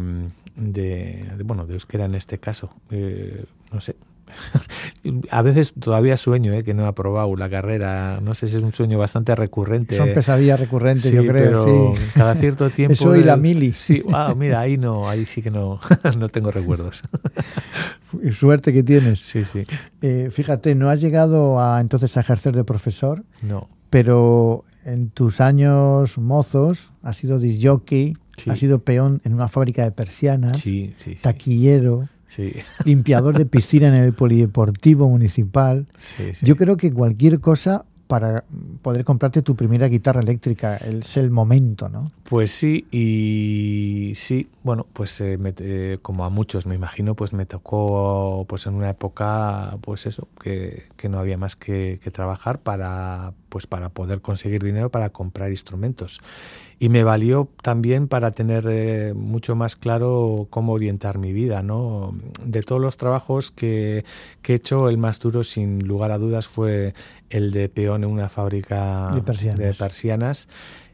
de, 0.56 1.24
de, 1.36 1.44
bueno, 1.44 1.66
de 1.68 1.74
euskera 1.74 2.06
en 2.06 2.16
este 2.16 2.38
caso. 2.38 2.68
Eh, 2.90 3.44
no 3.72 3.80
sé. 3.80 3.94
A 5.30 5.42
veces 5.42 5.72
todavía 5.78 6.16
sueño 6.16 6.52
eh, 6.52 6.64
que 6.64 6.74
no 6.74 6.82
he 6.84 6.86
aprobado 6.86 7.34
la 7.36 7.48
carrera. 7.48 8.18
No 8.22 8.34
sé 8.34 8.48
si 8.48 8.56
es 8.56 8.62
un 8.62 8.72
sueño 8.72 8.98
bastante 8.98 9.34
recurrente. 9.36 9.96
Son 9.96 10.08
pesadillas 10.12 10.58
recurrentes, 10.58 11.10
Sí, 11.10 11.14
yo 11.16 11.22
creo. 11.26 11.34
pero 11.64 11.94
sí. 11.96 12.02
cada 12.14 12.34
cierto 12.34 12.70
tiempo. 12.70 12.92
Eso 12.94 13.14
y 13.16 13.22
la 13.22 13.32
del- 13.32 13.40
mili. 13.42 13.72
Sí, 13.72 14.02
ah, 14.12 14.34
mira, 14.36 14.60
ahí 14.60 14.76
no, 14.78 15.08
ahí 15.08 15.24
sí 15.26 15.42
que 15.42 15.50
no, 15.50 15.78
no 16.18 16.28
tengo 16.28 16.50
recuerdos. 16.50 17.02
Suerte 18.32 18.72
que 18.72 18.82
tienes. 18.82 19.20
Sí, 19.20 19.44
sí. 19.44 19.64
Eh, 20.02 20.28
fíjate, 20.32 20.74
no 20.74 20.88
has 20.90 21.00
llegado 21.00 21.60
a 21.60 21.80
entonces 21.80 22.16
a 22.16 22.20
ejercer 22.20 22.54
de 22.54 22.64
profesor, 22.64 23.24
No. 23.42 23.68
pero 23.90 24.64
en 24.84 25.10
tus 25.10 25.40
años 25.40 26.16
mozos 26.18 26.90
has 27.02 27.16
sido 27.16 27.38
disjockey, 27.38 28.16
Sí. 28.36 28.50
has 28.50 28.58
sido 28.58 28.80
peón 28.80 29.20
en 29.24 29.32
una 29.34 29.48
fábrica 29.48 29.82
de 29.84 29.92
persianas, 29.92 30.58
Sí, 30.58 30.92
sí. 30.96 31.14
sí. 31.14 31.18
taquillero, 31.22 32.08
Sí, 32.28 32.52
limpiador 32.84 33.36
de 33.38 33.46
piscina 33.46 33.88
en 33.88 33.94
el 33.94 34.12
polideportivo 34.12 35.08
municipal. 35.08 35.86
sí, 35.98 36.34
sí. 36.34 36.44
Yo 36.46 36.56
creo 36.56 36.76
que 36.76 36.92
cualquier 36.92 37.40
cosa 37.40 37.84
para 38.06 38.44
poder 38.82 39.04
comprarte 39.04 39.42
tu 39.42 39.56
primera 39.56 39.88
guitarra 39.88 40.20
eléctrica 40.20 40.76
es 40.76 41.16
el 41.16 41.32
momento, 41.32 41.88
¿no? 41.88 42.12
Pues 42.28 42.52
sí, 42.52 42.86
y 42.92 44.12
sí, 44.14 44.48
bueno, 44.62 44.86
pues 44.92 45.20
eh, 45.20 45.38
me- 45.38 45.52
eh, 45.58 45.98
como 46.02 46.24
a 46.24 46.30
muchos 46.30 46.66
me 46.66 46.76
imagino, 46.76 47.16
pues 47.16 47.32
me 47.32 47.46
tocó 47.46 48.44
pues 48.48 48.66
en 48.66 48.74
una 48.74 48.90
época, 48.90 49.76
pues 49.80 50.06
eso, 50.06 50.28
que, 50.40 50.84
que 50.96 51.08
no 51.08 51.18
había 51.18 51.36
más 51.36 51.56
que, 51.56 51.98
que 52.00 52.12
trabajar 52.12 52.60
para, 52.60 53.32
pues 53.48 53.66
para 53.66 53.88
poder 53.88 54.20
conseguir 54.20 54.62
dinero 54.62 54.88
para 54.90 55.10
comprar 55.10 55.50
instrumentos. 55.50 56.20
Y 56.78 56.90
me 56.90 57.04
valió 57.04 57.48
también 57.62 58.06
para 58.06 58.32
tener 58.32 58.66
eh, 58.68 59.14
mucho 59.14 59.56
más 59.56 59.76
claro 59.76 60.46
cómo 60.50 60.74
orientar 60.74 61.18
mi 61.18 61.32
vida, 61.32 61.62
¿no? 61.62 62.12
De 62.44 62.62
todos 62.62 62.82
los 62.82 62.98
trabajos 62.98 63.50
que, 63.50 64.04
que 64.42 64.52
he 64.52 64.56
hecho, 64.56 64.90
el 64.90 64.98
más 64.98 65.18
duro, 65.18 65.42
sin 65.42 65.86
lugar 65.86 66.10
a 66.10 66.18
dudas, 66.18 66.46
fue 66.46 66.92
el 67.30 67.50
de 67.50 67.70
peón 67.70 68.04
en 68.04 68.10
una 68.10 68.28
fábrica 68.28 69.10
De 69.14 69.22
persianas. 69.22 69.58
de 69.58 69.72
persianas. 69.74 70.48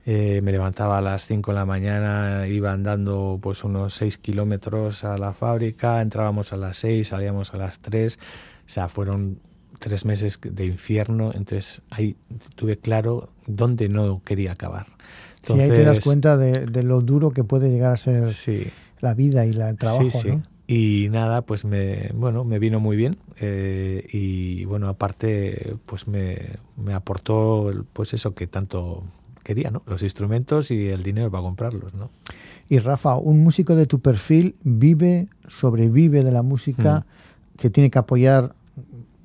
Eh, 0.04 0.40
me 0.42 0.50
levantaba 0.50 0.98
a 0.98 1.00
las 1.00 1.26
5 1.26 1.52
de 1.52 1.58
la 1.58 1.64
mañana, 1.64 2.46
iba 2.48 2.72
andando 2.72 3.38
pues 3.40 3.62
unos 3.62 3.94
6 3.94 4.18
kilómetros 4.18 5.04
a 5.04 5.16
la 5.16 5.32
fábrica, 5.32 6.00
entrábamos 6.00 6.52
a 6.52 6.56
las 6.56 6.76
6, 6.78 7.08
salíamos 7.08 7.54
a 7.54 7.56
las 7.56 7.78
3, 7.78 8.18
o 8.18 8.18
sea, 8.66 8.88
fueron 8.88 9.38
tres 9.78 10.04
meses 10.04 10.38
de 10.42 10.66
infierno, 10.66 11.30
entonces 11.34 11.82
ahí 11.90 12.16
tuve 12.56 12.78
claro 12.78 13.28
dónde 13.46 13.88
no 13.88 14.22
quería 14.24 14.52
acabar. 14.52 14.86
Si 15.44 15.52
ahí 15.54 15.68
te 15.68 15.76
das 15.78 15.78
Entonces, 15.80 16.04
cuenta 16.04 16.36
de, 16.36 16.66
de 16.66 16.82
lo 16.82 17.00
duro 17.00 17.30
que 17.30 17.42
puede 17.44 17.70
llegar 17.70 17.92
a 17.92 17.96
ser 17.96 18.32
Sí, 18.32 18.64
la 19.00 19.14
vida 19.14 19.44
y 19.46 19.52
la, 19.52 19.70
el 19.70 19.76
trabajo, 19.76 20.08
sí. 20.10 20.28
¿no? 20.28 20.42
Y 20.68 21.08
nada, 21.10 21.42
pues 21.42 21.64
me, 21.64 22.10
bueno, 22.14 22.44
me 22.44 22.58
vino 22.58 22.78
muy 22.80 22.96
bien 22.96 23.16
eh, 23.40 24.06
y 24.12 24.64
bueno, 24.64 24.88
aparte, 24.88 25.76
pues 25.86 26.06
me, 26.08 26.36
me 26.76 26.94
aportó, 26.94 27.70
pues 27.92 28.14
eso 28.14 28.34
que 28.34 28.46
tanto 28.46 29.02
quería, 29.42 29.70
¿no? 29.70 29.82
Los 29.86 30.02
instrumentos 30.02 30.70
y 30.70 30.88
el 30.88 31.02
dinero 31.02 31.30
para 31.30 31.42
comprarlos, 31.42 31.92
¿no? 31.94 32.10
Y 32.68 32.78
Rafa, 32.78 33.16
un 33.16 33.42
músico 33.42 33.74
de 33.74 33.86
tu 33.86 33.98
perfil 34.00 34.54
vive, 34.62 35.28
sobrevive 35.48 36.22
de 36.22 36.30
la 36.32 36.42
música, 36.42 37.00
Mm. 37.00 37.58
que 37.58 37.68
tiene 37.70 37.90
que 37.90 37.98
apoyar 37.98 38.54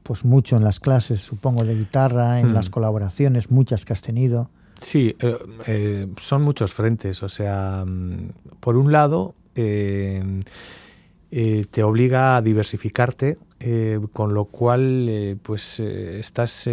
pues 0.03 0.25
mucho 0.25 0.57
en 0.57 0.63
las 0.63 0.79
clases, 0.79 1.19
supongo, 1.21 1.63
de 1.63 1.75
guitarra, 1.75 2.39
en 2.41 2.51
Mm. 2.51 2.53
las 2.55 2.69
colaboraciones, 2.69 3.51
muchas 3.51 3.85
que 3.85 3.93
has 3.93 4.01
tenido. 4.01 4.49
Sí, 4.81 5.15
eh, 5.19 5.37
eh, 5.65 6.07
son 6.17 6.43
muchos 6.43 6.73
frentes. 6.73 7.23
O 7.23 7.29
sea, 7.29 7.83
mm, 7.85 8.29
por 8.59 8.77
un 8.77 8.91
lado, 8.91 9.35
eh, 9.55 10.21
eh, 11.31 11.65
te 11.69 11.83
obliga 11.83 12.37
a 12.37 12.41
diversificarte, 12.41 13.37
eh, 13.59 13.99
con 14.13 14.33
lo 14.33 14.45
cual, 14.45 15.39
pues 15.43 15.79
estás 15.79 16.69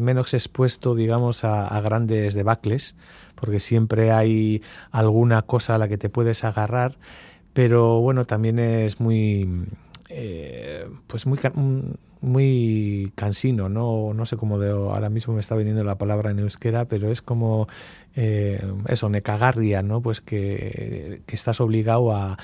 menos 0.00 0.34
expuesto, 0.34 0.94
digamos, 0.94 1.44
a, 1.44 1.66
a 1.66 1.80
grandes 1.80 2.34
debacles, 2.34 2.96
porque 3.34 3.60
siempre 3.60 4.12
hay 4.12 4.62
alguna 4.92 5.42
cosa 5.42 5.74
a 5.74 5.78
la 5.78 5.88
que 5.88 5.98
te 5.98 6.08
puedes 6.08 6.44
agarrar. 6.44 6.96
Pero 7.52 8.00
bueno, 8.00 8.24
también 8.24 8.58
es 8.58 9.00
muy, 9.00 9.66
eh, 10.08 10.86
pues 11.06 11.26
muy, 11.26 11.38
mm, 11.38 11.80
muy 12.20 13.12
cansino, 13.14 13.68
¿no? 13.68 14.12
No 14.14 14.26
sé 14.26 14.36
cómo 14.36 14.58
de, 14.58 14.70
ahora 14.70 15.10
mismo 15.10 15.34
me 15.34 15.40
está 15.40 15.56
viniendo 15.56 15.84
la 15.84 15.98
palabra 15.98 16.30
en 16.30 16.38
euskera, 16.38 16.84
pero 16.86 17.10
es 17.10 17.22
como 17.22 17.68
eh, 18.16 18.62
eso, 18.88 19.08
necagarria, 19.08 19.82
¿no? 19.82 20.00
Pues 20.00 20.20
que, 20.20 21.22
estás 21.26 21.60
obligado 21.60 22.14
a, 22.14 22.36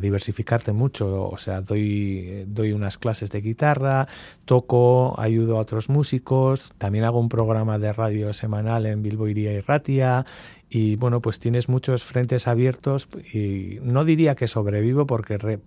diversificarte 0.00 0.72
mucho. 0.72 1.28
O 1.28 1.38
sea, 1.38 1.60
doy, 1.60 2.46
unas 2.74 2.98
clases 2.98 3.30
de 3.30 3.40
guitarra, 3.40 4.08
toco, 4.44 5.18
ayudo 5.18 5.56
a 5.56 5.60
otros 5.60 5.88
músicos, 5.88 6.72
también 6.78 7.04
hago 7.04 7.20
un 7.20 7.28
programa 7.28 7.78
de 7.78 7.92
radio 7.92 8.32
semanal 8.32 8.86
en 8.86 9.02
Bilbo 9.02 9.28
Iría 9.28 9.52
y 9.52 9.60
Ratia. 9.60 10.24
Y 10.68 10.96
bueno, 10.96 11.20
pues 11.20 11.38
tienes 11.38 11.68
muchos 11.68 12.02
frentes 12.02 12.48
abiertos 12.48 13.08
y 13.32 13.78
no 13.82 14.04
diría 14.04 14.34
que 14.34 14.48
sobrevivo 14.48 15.06
porque 15.06 15.38
re- 15.38 15.60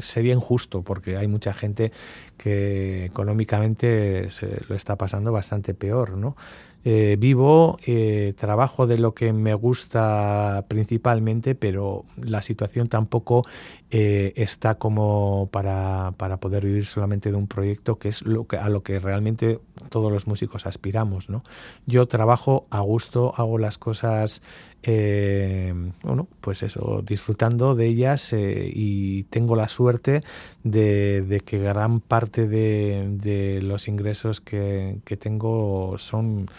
sería 0.00 0.34
injusto, 0.34 0.82
porque 0.82 1.16
hay 1.16 1.26
mucha 1.26 1.54
gente 1.54 1.90
que 2.36 3.06
económicamente 3.06 4.30
se 4.30 4.60
lo 4.68 4.74
está 4.74 4.96
pasando 4.96 5.32
bastante 5.32 5.72
peor, 5.72 6.18
¿no? 6.18 6.36
Eh, 6.86 7.16
vivo, 7.18 7.78
eh, 7.86 8.34
trabajo 8.36 8.86
de 8.86 8.98
lo 8.98 9.14
que 9.14 9.32
me 9.32 9.54
gusta 9.54 10.66
principalmente, 10.68 11.54
pero 11.54 12.04
la 12.16 12.42
situación 12.42 12.88
tampoco 12.88 13.46
eh, 13.96 14.32
está 14.34 14.74
como 14.74 15.48
para, 15.52 16.14
para 16.16 16.38
poder 16.38 16.64
vivir 16.64 16.84
solamente 16.84 17.30
de 17.30 17.36
un 17.36 17.46
proyecto, 17.46 17.96
que 17.96 18.08
es 18.08 18.22
lo 18.22 18.44
que, 18.44 18.56
a 18.56 18.68
lo 18.68 18.82
que 18.82 18.98
realmente 18.98 19.60
todos 19.88 20.10
los 20.10 20.26
músicos 20.26 20.66
aspiramos. 20.66 21.30
¿no? 21.30 21.44
Yo 21.86 22.08
trabajo 22.08 22.66
a 22.70 22.80
gusto, 22.80 23.32
hago 23.36 23.56
las 23.56 23.78
cosas, 23.78 24.42
eh, 24.82 25.72
bueno, 26.02 26.26
pues 26.40 26.64
eso, 26.64 27.02
disfrutando 27.06 27.76
de 27.76 27.86
ellas 27.86 28.32
eh, 28.32 28.68
y 28.74 29.22
tengo 29.30 29.54
la 29.54 29.68
suerte 29.68 30.22
de, 30.64 31.40
que 31.44 31.60
gran 31.60 32.00
parte 32.00 32.48
de, 32.48 33.06
de 33.10 33.62
los 33.62 33.86
ingresos 33.86 34.40
que, 34.40 34.98
que 35.04 35.16
tengo 35.16 35.98
son 35.98 36.50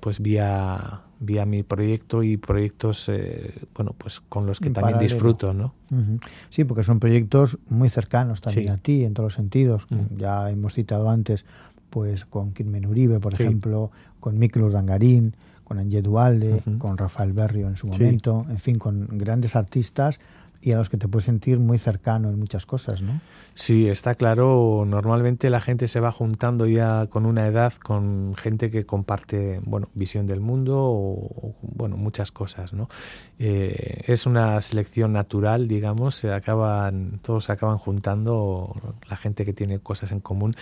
pues 0.00 0.20
vía 0.20 1.02
vía 1.20 1.46
mi 1.46 1.62
proyecto 1.62 2.22
y 2.22 2.36
proyectos 2.36 3.08
eh, 3.08 3.52
bueno 3.74 3.94
pues 3.96 4.20
con 4.20 4.46
los 4.46 4.58
que 4.60 4.70
también 4.70 4.94
paralelo. 4.98 5.14
disfruto 5.14 5.52
no 5.52 5.72
Ujú. 5.90 6.18
Sí, 6.50 6.64
porque 6.64 6.82
son 6.82 6.98
proyectos 7.00 7.58
muy 7.68 7.88
cercanos 7.90 8.40
también 8.40 8.64
Sí. 8.66 8.72
a 8.72 8.76
ti 8.76 9.04
en 9.04 9.14
todos 9.14 9.26
los 9.28 9.34
sentidos. 9.34 9.86
Ya 10.16 10.50
hemos 10.50 10.74
citado 10.74 11.08
antes, 11.08 11.44
pues 11.90 12.24
con 12.24 12.52
Kirmen 12.52 12.86
Uribe, 12.86 13.20
por 13.20 13.36
Sí. 13.36 13.44
ejemplo, 13.44 13.92
con 14.18 14.36
Mikel 14.36 14.62
Urdangarín, 14.62 15.34
con 15.62 15.78
Angel 15.78 16.02
Dualde, 16.02 16.62
con 16.78 16.98
Rafael 16.98 17.32
Berrio 17.32 17.68
en 17.68 17.76
su 17.76 17.86
Sí. 17.86 17.92
momento, 18.02 18.46
en 18.50 18.58
fin, 18.58 18.78
con 18.80 19.06
grandes 19.16 19.54
artistas 19.54 20.18
y 20.66 20.72
a 20.72 20.78
los 20.78 20.88
que 20.88 20.96
te 20.96 21.06
puedes 21.06 21.26
sentir 21.26 21.60
muy 21.60 21.78
cercano 21.78 22.28
en 22.28 22.40
muchas 22.40 22.66
cosas, 22.66 23.00
¿no? 23.00 23.20
Sí, 23.54 23.86
está 23.86 24.16
claro. 24.16 24.82
Normalmente 24.84 25.48
la 25.48 25.60
gente 25.60 25.86
se 25.86 26.00
va 26.00 26.10
juntando 26.10 26.66
ya 26.66 27.06
con 27.06 27.24
una 27.24 27.46
edad 27.46 27.72
con 27.74 28.34
gente 28.34 28.68
que 28.68 28.84
comparte, 28.84 29.60
bueno, 29.64 29.90
visión 29.94 30.26
del 30.26 30.40
mundo 30.40 30.82
o, 30.82 31.50
o, 31.50 31.54
bueno, 31.62 31.96
muchas 31.96 32.32
cosas, 32.32 32.72
¿no? 32.72 32.88
Eh, 33.38 34.02
es 34.06 34.24
una 34.24 34.60
selección 34.62 35.12
natural, 35.12 35.68
digamos. 35.68 36.14
Se 36.14 36.32
acaban, 36.32 37.20
todos 37.22 37.44
se 37.44 37.52
acaban 37.52 37.78
juntando 37.78 38.74
la 39.08 39.16
gente 39.16 39.44
que 39.44 39.52
tiene 39.52 39.78
cosas 39.78 40.12
en 40.12 40.20
común. 40.20 40.56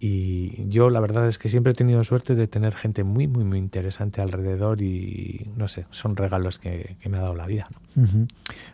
Y 0.00 0.68
yo 0.68 0.90
la 0.90 1.00
verdad 1.00 1.26
es 1.26 1.38
que 1.38 1.48
siempre 1.48 1.72
he 1.72 1.74
tenido 1.74 2.04
suerte 2.04 2.34
de 2.34 2.46
tener 2.46 2.74
gente 2.74 3.02
muy, 3.02 3.26
muy, 3.26 3.44
muy 3.44 3.58
interesante 3.58 4.20
alrededor 4.20 4.80
y 4.80 5.50
no 5.56 5.66
sé, 5.66 5.86
son 5.90 6.14
regalos 6.14 6.58
que, 6.58 6.96
que 7.00 7.08
me 7.08 7.18
ha 7.18 7.22
dado 7.22 7.34
la 7.34 7.46
vida. 7.46 7.66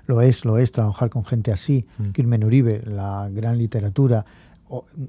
Lo 0.06 0.20
es, 0.20 0.44
lo 0.44 0.58
es, 0.58 0.70
trabajar 0.72 1.08
con 1.08 1.24
gente 1.24 1.50
así. 1.50 1.86
Kirmen 2.12 2.44
Uribe, 2.44 2.82
la 2.84 3.30
gran 3.32 3.56
literatura. 3.56 4.26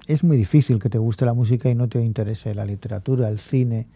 Es 0.08 0.24
muy 0.24 0.38
difícil 0.38 0.80
que 0.80 0.90
te 0.90 1.00
guste 1.00 1.26
la 1.26 1.34
música 1.34 1.70
y 1.70 1.76
no 1.76 1.90
te 1.90 2.02
interese 2.02 2.54
la 2.54 2.64
literatura, 2.64 3.28
el 3.28 3.40
cine. 3.40 3.88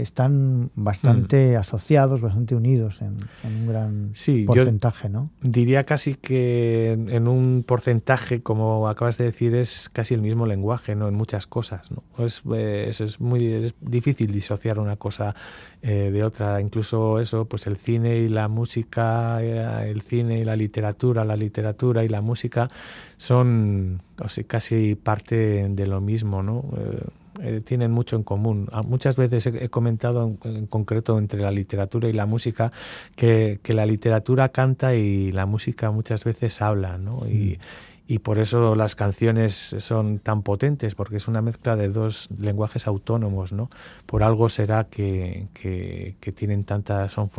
Están 0.00 0.70
bastante 0.74 1.56
asociados, 1.56 2.20
bastante 2.20 2.54
unidos 2.54 3.00
en, 3.02 3.16
en 3.44 3.54
un 3.56 3.66
gran 3.68 4.10
Sí, 4.14 4.42
yo- 4.42 4.46
porcentaje, 4.46 5.08
¿no? 5.08 5.30
Diría 5.42 5.84
casi 5.84 6.14
que 6.14 6.92
en- 6.92 7.08
en 7.10 7.28
un 7.28 7.64
porcentaje, 7.66 8.42
como 8.42 8.88
acabas 8.88 9.18
de 9.18 9.24
decir, 9.24 9.54
es 9.54 9.88
casi 9.88 10.14
el 10.14 10.22
mismo 10.22 10.46
lenguaje, 10.46 10.94
¿no? 10.94 11.08
En 11.08 11.14
muchas 11.14 11.46
cosas, 11.46 11.90
¿no? 11.90 12.02
Es, 12.24 12.42
eh, 12.54 12.86
es, 12.88 13.00
es 13.00 13.20
muy 13.20 13.44
es 13.46 13.74
difícil 13.80 14.32
disociar 14.32 14.78
una 14.78 14.96
cosa 14.96 15.34
eh, 15.82 16.10
de 16.12 16.24
otra. 16.24 16.60
Incluso 16.60 17.20
eso, 17.20 17.44
pues 17.46 17.66
el 17.66 17.76
cine 17.76 18.16
y 18.18 18.28
la 18.28 18.48
música, 18.48 19.42
eh, 19.42 19.90
el 19.90 20.02
cine 20.02 20.38
y 20.40 20.44
la 20.44 20.56
literatura, 20.56 21.24
la 21.24 21.36
literatura 21.36 22.04
y 22.04 22.08
la 22.08 22.20
música 22.20 22.68
son 23.16 24.02
o 24.22 24.28
sea, 24.28 24.44
casi 24.44 24.94
parte 24.94 25.68
de 25.68 25.86
lo 25.86 26.00
mismo, 26.00 26.42
¿no? 26.42 26.64
Eh, 26.76 27.00
eh, 27.42 27.60
tienen 27.60 27.90
mucho 27.90 28.16
en 28.16 28.22
común. 28.22 28.68
Ah, 28.72 28.82
Muchas 28.82 29.16
veces 29.16 29.46
he, 29.46 29.64
he 29.64 29.68
comentado 29.68 30.36
en, 30.44 30.56
en 30.56 30.66
concreto 30.66 31.18
entre 31.18 31.40
la 31.40 31.50
literatura 31.50 32.08
y 32.08 32.12
la 32.12 32.26
música 32.26 32.70
que, 33.16 33.60
que 33.62 33.72
la 33.74 33.86
literatura 33.86 34.48
canta 34.50 34.94
y 34.94 35.32
la 35.32 35.46
música 35.46 35.90
muchas 35.90 36.24
veces 36.24 36.60
habla, 36.62 36.98
¿no? 36.98 37.26
Y, 37.26 37.58
y 38.06 38.18
por 38.18 38.40
eso 38.40 38.74
las 38.74 38.96
canciones 38.96 39.76
son 39.78 40.18
tan 40.18 40.42
potentes, 40.42 40.96
porque 40.96 41.16
es 41.18 41.28
una 41.28 41.42
mezcla 41.42 41.76
de 41.76 41.88
dos 41.90 42.28
lenguajes 42.38 42.88
autónomos, 42.88 43.52
¿no? 43.52 43.70
Por 44.06 44.24
algo 44.24 44.48
será 44.48 44.84
que, 44.84 45.46
que, 45.54 46.16
que 46.20 46.32
tienen 46.32 46.64
tantas, 46.64 47.12
son 47.12 47.30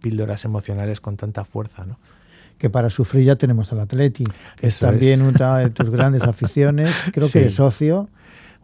píldoras 0.00 0.44
emocionales 0.44 1.00
con 1.00 1.16
tanta 1.16 1.44
fuerza, 1.44 1.84
¿no? 1.84 1.98
Que 2.58 2.68
para 2.68 2.90
sufrir 2.90 3.24
ya 3.26 3.36
tenemos 3.36 3.70
al 3.72 3.78
Atleti, 3.78 4.24
que 4.56 4.66
es 4.66 4.80
también 4.80 5.20
es. 5.24 5.34
una 5.36 5.58
de 5.58 5.70
tus 5.70 5.88
grandes 5.96 6.22
aficiones. 6.22 6.92
Creo 7.12 7.28
Sí. 7.28 7.34
que 7.34 7.38
eres 7.42 7.54
socio. 7.54 8.08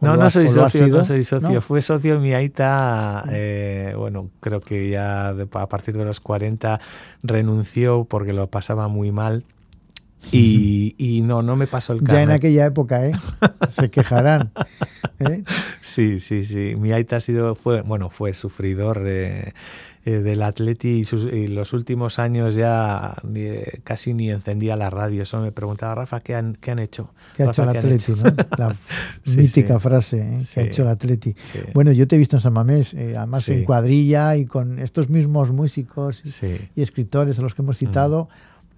¿O 0.01 0.05
No, 0.05 0.17
no 0.17 0.29
soy 0.29 0.47
socio, 0.47 0.87
no 0.87 1.05
soy 1.05 1.23
socio. 1.23 1.49
¿No? 1.55 1.61
Fue 1.61 1.81
socio 1.81 2.19
mi 2.19 2.33
aita, 2.33 3.23
eh, 3.31 3.93
bueno, 3.97 4.29
creo 4.41 4.59
que 4.61 4.89
ya 4.89 5.33
de- 5.33 5.47
a 5.53 5.67
partir 5.67 5.97
de 5.97 6.03
los 6.05 6.19
40 6.19 6.79
renunció 7.23 8.05
porque 8.05 8.33
lo 8.33 8.47
pasaba 8.47 8.87
muy 8.87 9.11
mal. 9.11 9.45
Y, 10.31 10.95
y 10.97 11.21
no, 11.21 11.41
no 11.41 11.55
me 11.55 11.67
pasó 11.67 11.93
el 11.93 12.01
Ya 12.03 12.21
en 12.21 12.31
aquella 12.31 12.65
época, 12.65 13.05
¿eh? 13.07 13.13
Se 13.69 13.89
quejarán. 13.89 14.51
¿eh? 15.19 15.43
Sí, 15.81 16.19
sí, 16.19 16.45
sí. 16.45 16.75
Mi 16.77 16.91
aita 16.91 17.17
ha 17.17 17.21
sido, 17.21 17.55
fue, 17.55 17.81
bueno, 17.81 18.09
fue 18.09 18.33
sufridor 18.33 19.03
eh, 19.07 19.53
eh, 20.03 20.11
del 20.19 20.41
Atleti 20.43 20.89
y, 20.99 21.05
sus- 21.05 21.31
y 21.31 21.47
los 21.47 21.73
últimos 21.73 22.19
años 22.19 22.55
ya 22.55 23.15
ni- 23.23 23.53
casi 23.83 24.13
ni 24.13 24.29
encendía 24.29 24.75
la 24.75 24.89
radio. 24.89 25.25
Solo 25.25 25.43
me 25.43 25.51
preguntaba, 25.51 25.95
Rafa, 25.95 26.19
¿qué 26.19 26.35
han, 26.35 26.55
qué 26.59 26.71
han 26.71 26.79
hecho? 26.79 27.13
¿Qué 27.35 27.43
ha 27.43 27.47
hecho 27.51 27.63
el 27.63 27.71
¿qué 27.71 27.77
Atleti? 27.77 28.11
hecho?". 28.11 28.15
¿no? 28.23 28.35
La 28.57 28.75
Sí, 29.25 29.37
mítica 29.37 29.75
sí. 29.75 29.79
frase 29.79 30.17
¿eh? 30.19 30.37
que 30.39 30.43
Sí. 30.43 30.59
ha 30.59 30.63
hecho 30.63 30.81
el 30.81 30.87
Atleti. 30.89 31.35
Bueno, 31.73 31.91
yo 31.91 32.07
te 32.07 32.15
he 32.15 32.19
visto 32.19 32.35
en 32.35 32.41
San 32.41 32.53
Mamés, 32.53 32.93
eh, 32.93 33.15
además 33.15 33.47
en 33.49 33.63
cuadrilla 33.63 34.35
y 34.35 34.45
con 34.45 34.79
estos 34.79 35.09
mismos 35.09 35.51
músicos 35.51 36.23
y 36.75 36.81
escritores 36.81 37.39
a 37.39 37.41
los 37.41 37.53
que 37.55 37.61
hemos 37.61 37.77
citado, 37.77 38.27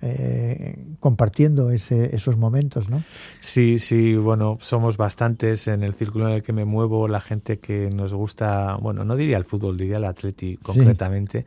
eh, 0.02 0.78
compartiendo 1.00 1.72
ese- 1.72 2.16
esos 2.16 2.38
momentos, 2.38 2.90
¿no? 2.90 3.02
Sí, 3.40 3.80
sí, 3.80 4.16
bueno, 4.16 4.58
somos 4.62 4.98
bastantes 4.98 5.68
en 5.68 5.84
el 5.84 5.94
círculo 5.94 6.28
en 6.28 6.36
el 6.36 6.44
que 6.44 6.54
me 6.54 6.66
muevo, 6.66 7.08
la 7.08 7.22
gente 7.22 7.60
que 7.60 7.90
nos 7.90 8.14
gusta, 8.14 8.76
bueno, 8.76 9.04
no 9.06 9.16
diría 9.16 9.38
el 9.38 9.44
fútbol, 9.44 9.78
diría 9.78 9.98
el 9.98 10.06
atleti 10.06 10.58
concretamente. 10.58 11.46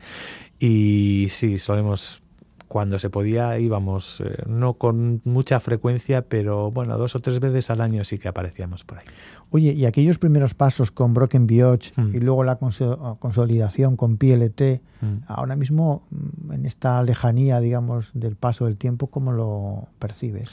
Y 0.59 1.27
sí, 1.29 1.59
solemos, 1.59 2.21
cuando 2.67 2.99
se 2.99 3.09
podía, 3.09 3.57
íbamos, 3.59 4.21
eh, 4.21 4.43
no 4.47 4.73
con 4.75 5.21
mucha 5.25 5.59
frecuencia, 5.59 6.21
pero 6.23 6.71
bueno, 6.71 6.97
dos 6.97 7.15
o 7.15 7.19
tres 7.19 7.39
veces 7.39 7.69
al 7.69 7.81
año 7.81 8.03
sí 8.03 8.17
que 8.17 8.27
aparecíamos 8.27 8.83
por 8.83 8.99
ahí. 8.99 9.05
Oye, 9.53 9.73
y 9.73 9.85
aquellos 9.85 10.17
primeros 10.17 10.53
pasos 10.53 10.91
con 10.91 11.13
Broken 11.13 11.45
Bioch 11.45 11.91
Mm. 11.97 12.15
y 12.15 12.19
luego 12.21 12.43
la 12.45 12.57
conso- 12.57 13.19
consolidación 13.19 13.97
con 13.97 14.17
PLT, 14.17 14.81
Mm. 15.01 15.23
ahora 15.27 15.55
mismo 15.57 16.03
mm, 16.09 16.53
en 16.53 16.65
esta 16.65 17.03
lejanía, 17.03 17.59
digamos, 17.59 18.11
del 18.13 18.35
paso 18.37 18.65
del 18.65 18.77
tiempo, 18.77 19.07
¿cómo 19.07 19.31
lo 19.33 19.87
percibes? 19.99 20.47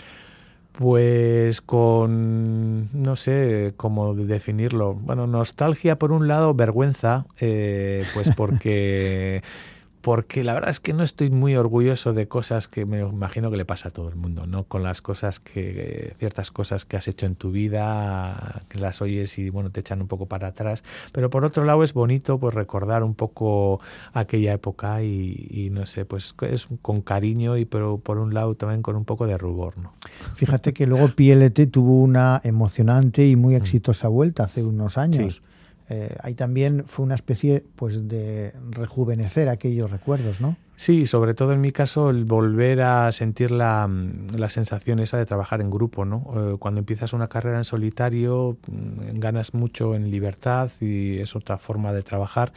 Pues 0.73 1.61
con, 1.61 2.89
no 2.93 3.17
sé 3.17 3.75
cómo 3.77 4.15
definirlo. 4.15 4.95
Bueno, 4.95 5.27
nostalgia 5.27 5.99
por 5.99 6.13
un 6.13 6.29
lado, 6.29 6.55
vergüenza, 6.55 7.27
eh, 7.41 8.05
pues 8.15 8.31
porque, 8.37 9.43
porque 10.01 10.45
la 10.45 10.55
verdad 10.55 10.71
es 10.71 10.81
que 10.81 10.93
no 10.93 11.03
estoy 11.03 11.31
muy 11.31 11.57
orgulloso 11.57 12.13
de 12.13 12.29
cosas 12.29 12.69
que 12.69 12.87
me 12.87 13.01
imagino 13.01 13.51
que 13.51 13.57
le 13.57 13.65
pasa 13.65 13.89
a 13.89 13.91
todo 13.91 14.09
el 14.09 14.17
mundo, 14.17 14.47
¿no? 14.47 14.65
Con 14.65 14.83
las 14.83 15.03
cosas 15.03 15.41
que, 15.41 16.15
ciertas 16.19 16.51
cosas 16.51 16.85
que 16.85 16.97
has 16.97 17.09
hecho 17.09 17.27
en 17.27 17.35
tu 17.35 17.51
vida, 17.51 18.63
que 18.69 18.79
las 18.79 19.03
oyes 19.03 19.39
y 19.39 19.51
bueno, 19.51 19.71
te 19.71 19.81
echan 19.81 20.01
un 20.01 20.09
poco 20.09 20.27
para 20.27 20.49
atrás. 20.49 20.85
Pero 21.13 21.31
por 21.31 21.45
otro 21.45 21.65
lado 21.65 21.83
es 21.83 21.93
bonito 21.93 22.39
pues 22.39 22.55
recordar 22.55 23.03
un 23.03 23.15
poco 23.15 23.81
aquella 24.13 24.53
época 24.53 25.03
y, 25.03 25.49
y 25.51 25.71
no 25.71 25.87
sé, 25.87 26.05
pues 26.05 26.35
es 26.43 26.69
con 26.83 27.01
cariño 27.01 27.57
y 27.57 27.65
pero 27.65 27.99
por 27.99 28.19
un 28.19 28.35
lado 28.35 28.55
también 28.55 28.83
con 28.83 28.97
un 28.97 29.05
poco 29.05 29.27
de 29.27 29.37
rubor, 29.37 29.77
¿no? 29.79 29.95
Fíjate 30.37 30.73
que 30.73 30.87
luego 30.87 31.09
PLT 31.09 31.71
tuvo 31.71 32.03
una 32.03 32.41
emocionante 32.45 33.27
y 33.27 33.37
muy 33.37 33.57
exitosa 33.57 34.09
vuelta 34.09 34.45
hace 34.45 34.63
unos 34.63 34.97
años. 34.97 35.41
Mm. 35.41 35.45
Sí. 35.45 35.48
Eh, 35.91 36.15
ahí 36.23 36.35
también 36.35 36.85
fue 36.87 37.05
una 37.05 37.15
especie 37.15 37.65
pues 37.77 38.09
de 38.09 38.53
rejuvenecer 38.71 39.49
aquellos 39.49 39.91
recuerdos, 39.91 40.41
¿no? 40.41 40.57
Sí, 40.77 41.07
sobre 41.07 41.35
todo 41.35 41.53
en 41.53 41.61
mi 41.61 41.73
caso 41.73 42.09
el 42.09 42.25
volver 42.25 42.83
a 42.83 43.11
sentir 43.11 43.51
la, 43.51 43.89
mm, 43.89 44.37
la 44.37 44.49
sensación 44.49 45.01
esa 45.01 45.17
de 45.17 45.27
trabajar 45.27 45.61
en 45.61 45.71
grupo, 45.71 46.05
¿no? 46.05 46.25
Eh, 46.37 46.57
Cuando 46.57 46.79
empiezas 46.79 47.13
una 47.13 47.27
carrera 47.27 47.59
en 47.59 47.65
solitario 47.65 48.59
mm, 48.69 49.19
ganas 49.19 49.55
mucho 49.55 49.97
en 49.97 50.09
libertad 50.11 50.71
y 50.81 51.19
es 51.19 51.35
otra 51.35 51.59
forma 51.59 51.93
de 51.93 52.03
trabajar, 52.03 52.53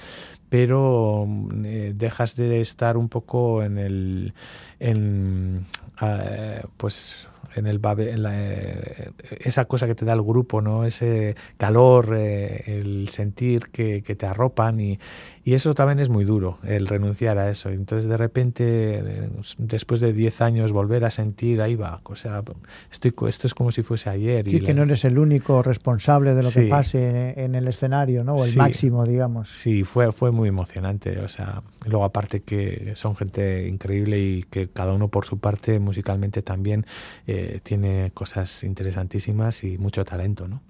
pero 0.50 1.26
mm, 1.28 1.66
eh, 1.66 1.94
dejas 1.96 2.36
de 2.36 2.62
estar 2.62 2.96
un 2.96 3.10
poco 3.10 3.64
en 3.64 3.80
el, 3.80 4.34
en, 4.80 5.66
eh, 6.02 6.62
pues 6.78 7.28
en 7.56 7.68
el 7.68 7.82
en 7.84 8.24
la, 8.24 8.32
eh, 8.34 9.12
esa 9.40 9.66
cosa 9.66 9.88
que 9.88 9.96
te 9.96 10.06
da 10.06 10.14
el 10.14 10.22
grupo, 10.22 10.62
¿no? 10.62 10.86
Ese 10.86 11.36
calor, 11.58 12.16
eh, 12.18 12.64
el 12.68 13.10
sentir 13.10 13.70
que, 13.72 14.02
que 14.04 14.16
te 14.16 14.26
arropan 14.26 14.80
y, 14.80 15.00
y 15.44 15.54
eso 15.54 15.74
también 15.74 16.00
es 16.00 16.10
muy 16.10 16.24
duro, 16.24 16.60
el 16.64 16.88
renunciar 16.88 17.38
a 17.38 17.50
eso. 17.50 17.70
Entonces 17.70 18.10
de 18.10 18.18
repente, 18.18 18.64
eh, 19.00 19.30
después 19.58 20.00
de 20.00 20.14
10 20.14 20.42
años, 20.42 20.72
volver 20.72 21.04
a 21.06 21.12
sentir, 21.12 21.62
ahí 21.62 21.76
va, 21.76 22.02
o 22.04 22.16
sea, 22.16 22.44
estoy, 22.92 23.12
esto 23.28 23.48
es 23.48 23.54
como 23.54 23.72
si 23.72 23.82
fuese 23.84 24.10
ayer. 24.10 24.48
y 24.48 24.52
Sí, 24.52 24.60
que 24.60 24.68
la- 24.68 24.74
no 24.76 24.84
eres 24.84 25.04
el 25.06 25.18
único 25.18 25.64
responsable 25.64 26.34
de 26.36 26.44
lo 26.44 26.50
que 26.52 26.64
Sí. 26.64 26.70
pase 26.70 27.10
en, 27.10 27.40
en 27.40 27.56
el 27.56 27.68
escenario, 27.68 28.24
¿no? 28.24 28.36
O 28.36 28.46
el 28.46 28.52
Sí. 28.52 28.58
máximo, 28.58 29.06
digamos. 29.06 29.50
Sí, 29.50 29.84
fue, 29.84 30.12
fue 30.12 30.32
muy 30.32 30.50
emocionante. 30.50 31.20
O 31.20 31.28
sea, 31.28 31.62
luego 31.88 32.06
aparte 32.06 32.42
que 32.42 32.94
son 32.96 33.16
gente 33.16 33.68
increíble 33.68 34.20
y 34.20 34.44
que 34.44 34.68
cada 34.68 34.94
uno 34.94 35.08
por 35.08 35.26
su 35.26 35.40
parte 35.40 35.80
musicalmente 35.80 36.42
también 36.42 36.86
eh, 37.28 37.60
tiene 37.64 38.12
cosas 38.14 38.64
interesantísimas 38.64 39.64
y 39.64 39.78
mucho 39.78 40.06
talento, 40.06 40.48
¿no? 40.48 40.62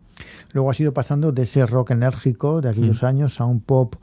Luego 0.54 0.70
has 0.70 0.80
ido 0.80 0.94
pasando 0.94 1.32
de 1.32 1.44
ese 1.44 1.66
rock 1.66 1.92
enérgico 1.92 2.62
de 2.62 2.70
aquellos 2.70 3.02
Mm. 3.02 3.06
años 3.06 3.40
a 3.42 3.46
un 3.46 3.60
pop 3.60 3.96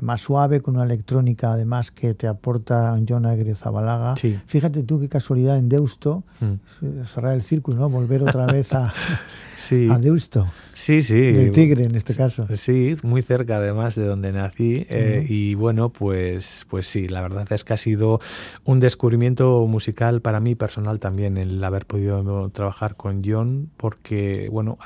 más 0.00 0.20
suave, 0.20 0.60
con 0.60 0.74
una 0.76 0.84
electrónica 0.84 1.52
además 1.52 1.90
que 1.90 2.14
te 2.14 2.26
aporta 2.26 2.98
John 3.08 3.26
Agrio 3.26 3.54
Zabalaga. 3.54 4.16
Sí. 4.16 4.38
Fíjate 4.46 4.82
tú 4.82 4.98
qué 5.00 5.08
casualidad 5.08 5.56
en 5.58 5.68
Deusto, 5.68 6.24
Mm. 6.40 7.04
cerrar 7.04 7.34
el 7.34 7.42
círculo, 7.42 7.78
¿no? 7.78 7.88
Volver 7.88 8.22
otra 8.22 8.46
vez 8.46 8.72
a, 8.72 8.92
Sí, 9.56 9.88
a 9.88 9.98
Deusto, 9.98 10.48
sí, 10.72 11.00
sí. 11.00 11.14
del 11.14 11.52
Tigre 11.52 11.84
en 11.84 11.94
este 11.94 12.12
caso. 12.14 12.44
Sí, 12.56 12.96
muy 13.04 13.22
cerca 13.22 13.58
además 13.58 13.94
de 13.94 14.04
donde 14.04 14.32
nací 14.32 14.84
eh, 14.90 15.24
y 15.28 15.54
bueno, 15.54 15.90
pues, 15.90 16.66
pues 16.68 16.88
sí, 16.88 17.06
la 17.06 17.22
verdad 17.22 17.46
es 17.52 17.62
que 17.62 17.72
ha 17.72 17.76
sido 17.76 18.20
un 18.64 18.80
descubrimiento 18.80 19.64
musical 19.68 20.20
para 20.22 20.40
mí 20.40 20.56
personal 20.56 20.98
también 20.98 21.36
el 21.36 21.62
haber 21.62 21.86
podido 21.86 22.48
trabajar 22.50 22.96
con 22.96 23.22
John 23.24 23.70
porque 23.76 24.48
bueno, 24.50 24.76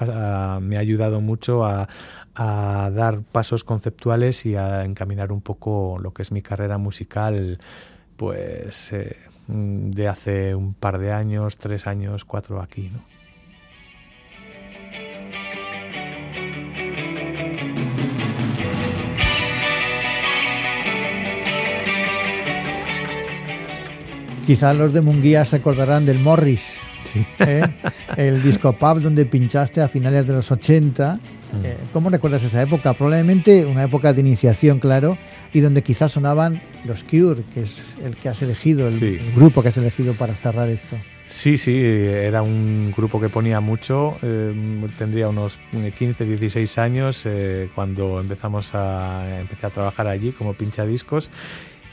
me 0.61 0.77
ha 0.77 0.81
ayudado 0.81 1.23
mucho 1.23 1.64
a, 1.64 1.88
a 2.35 2.90
dar 2.94 3.23
pasos 3.23 3.64
conceptuales 3.64 4.44
y 4.44 4.55
a 4.55 4.85
encaminar 4.99 5.31
un 5.31 5.41
poco 5.41 5.97
lo 6.03 6.13
que 6.13 6.23
es 6.23 6.33
mi 6.33 6.43
carrera 6.43 6.77
musical 6.77 7.61
pues 8.17 8.93
eh, 8.93 9.15
de 9.47 10.09
hace 10.09 10.57
un 10.57 10.75
par 10.75 10.99
de 10.99 11.13
años, 11.13 11.57
tres 11.57 11.87
años, 11.87 12.25
cuatro 12.25 12.61
aquí, 12.61 12.91
¿no? 12.93 13.01
Quizás 24.47 24.75
los 24.77 24.93
de 24.93 25.03
Munguía 25.03 25.45
se 25.45 25.57
acordarán 25.57 26.07
del 26.07 26.19
Morris, 26.21 26.77
Sí. 27.05 27.25
¿eh? 27.39 27.63
el 28.17 28.43
disco 28.43 28.73
pub 28.75 29.01
donde 29.01 29.25
pinchaste 29.25 29.81
a 29.81 29.89
finales 29.89 30.27
de 30.27 30.33
los 30.35 30.51
80. 30.51 31.19
Mm. 31.53 31.65
Eh, 31.65 31.77
¿Cómo 31.93 32.11
recuerdas 32.11 32.43
esa 32.43 32.61
época? 32.63 32.93
Probablemente 32.95 33.65
una 33.67 33.85
época 33.85 34.13
de 34.13 34.21
iniciación, 34.21 34.81
claro, 34.81 35.17
y 35.53 35.61
donde 35.61 35.83
quizás 35.83 36.13
sonaban 36.13 36.61
los 36.85 37.03
Cure, 37.05 37.43
que 37.55 37.63
es 37.63 37.81
el 38.05 38.17
que 38.17 38.29
has 38.29 38.43
elegido, 38.43 38.89
el, 38.89 38.95
Sí. 38.95 39.19
el 39.21 39.33
grupo 39.35 39.63
que 39.63 39.69
has 39.69 39.77
elegido 39.77 40.13
para 40.15 40.35
cerrar 40.35 40.69
esto. 40.69 40.97
Sí, 41.27 41.59
sí, 41.59 41.77
era 41.85 42.41
un 42.41 42.93
grupo 42.97 43.21
que 43.21 43.29
ponía 43.29 43.61
mucho. 43.61 44.17
eh, 44.23 44.87
tendría 44.99 45.29
unos 45.29 45.59
15, 45.99 46.25
16 46.25 46.79
años 46.79 47.23
eh, 47.27 47.69
cuando 47.75 48.19
empezamos 48.21 48.75
a, 48.75 49.39
empecé 49.41 49.67
a 49.67 49.71
trabajar 49.71 50.07
allí 50.07 50.33
como 50.33 50.55
pinchadiscos. 50.55 51.29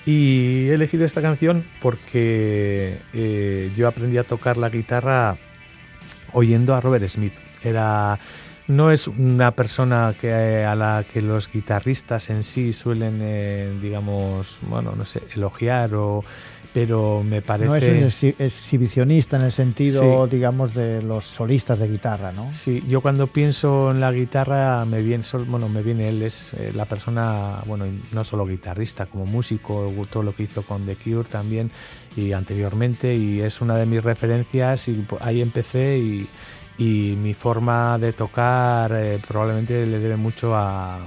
Y 0.06 0.68
he 0.70 0.74
elegido 0.76 1.04
esta 1.04 1.22
canción 1.22 1.65
porque 1.82 2.98
eh, 3.13 3.72
yo 3.76 3.88
aprendí 3.88 4.18
a 4.20 4.24
tocar 4.24 4.56
la 4.56 4.70
guitarra 4.70 5.36
oyendo 6.32 6.76
a 6.76 6.80
Robert 6.80 7.06
Smith. 7.10 7.34
Era, 7.63 8.20
no 8.67 8.91
es 8.91 9.08
una 9.08 9.51
persona 9.51 10.13
que, 10.19 10.63
a 10.65 10.75
la 10.75 11.04
que 11.12 11.21
los 11.21 11.51
guitarristas 11.51 12.30
en 12.30 12.43
sí 12.43 12.73
suelen, 12.73 13.19
eh, 13.21 13.71
digamos, 13.82 14.60
bueno, 14.63 14.93
no 14.95 15.06
sé, 15.06 15.21
elogiar 15.36 15.93
o 15.95 16.23
pero 16.73 17.23
me 17.23 17.41
parece 17.41 17.67
No 17.69 17.75
es 17.75 17.88
un 17.88 18.30
exhi- 18.32 18.36
exhibicionista 18.38 19.38
en 19.38 19.43
el 19.43 19.54
sentido, 19.54 20.25
Sí. 20.25 20.36
digamos, 20.36 20.73
de 20.73 21.01
los 21.01 21.23
solistas 21.23 21.80
de 21.80 21.88
guitarra, 21.88 22.34
¿no? 22.34 22.51
Sí, 22.54 22.84
yo 22.89 22.99
cuando 22.99 23.28
pienso 23.28 23.91
en 23.91 24.01
la 24.01 24.12
guitarra 24.12 24.84
me 24.84 25.01
viene, 25.01 25.23
bueno, 25.47 25.69
me 25.69 25.82
viene 25.82 26.10
él, 26.10 26.21
es 26.21 26.54
eh, 26.56 26.73
la 26.75 26.84
persona, 26.84 27.62
bueno, 27.65 27.86
no 28.12 28.25
solo 28.25 28.45
guitarrista, 28.45 29.06
como 29.06 29.25
músico, 29.25 29.89
todo 30.12 30.23
lo 30.23 30.36
que 30.36 30.43
hizo 30.43 30.63
con 30.63 30.86
The 30.86 30.97
Cure 30.97 31.30
también 31.30 31.71
y 32.17 32.34
anteriormente, 32.34 33.15
y 33.15 33.39
es 33.39 33.62
una 33.62 33.78
de 33.78 33.86
mis 33.86 34.04
referencias 34.04 34.89
y 34.89 34.95
po- 34.95 35.17
ahí 35.21 35.41
empecé 35.41 35.97
y, 35.97 36.28
y 36.77 37.15
mi 37.21 37.33
forma 37.33 37.97
de 37.99 38.11
tocar 38.11 38.91
eh, 38.93 39.19
probablemente 39.25 39.85
le 39.85 39.99
debe 39.99 40.17
mucho 40.17 40.53
a, 40.55 40.99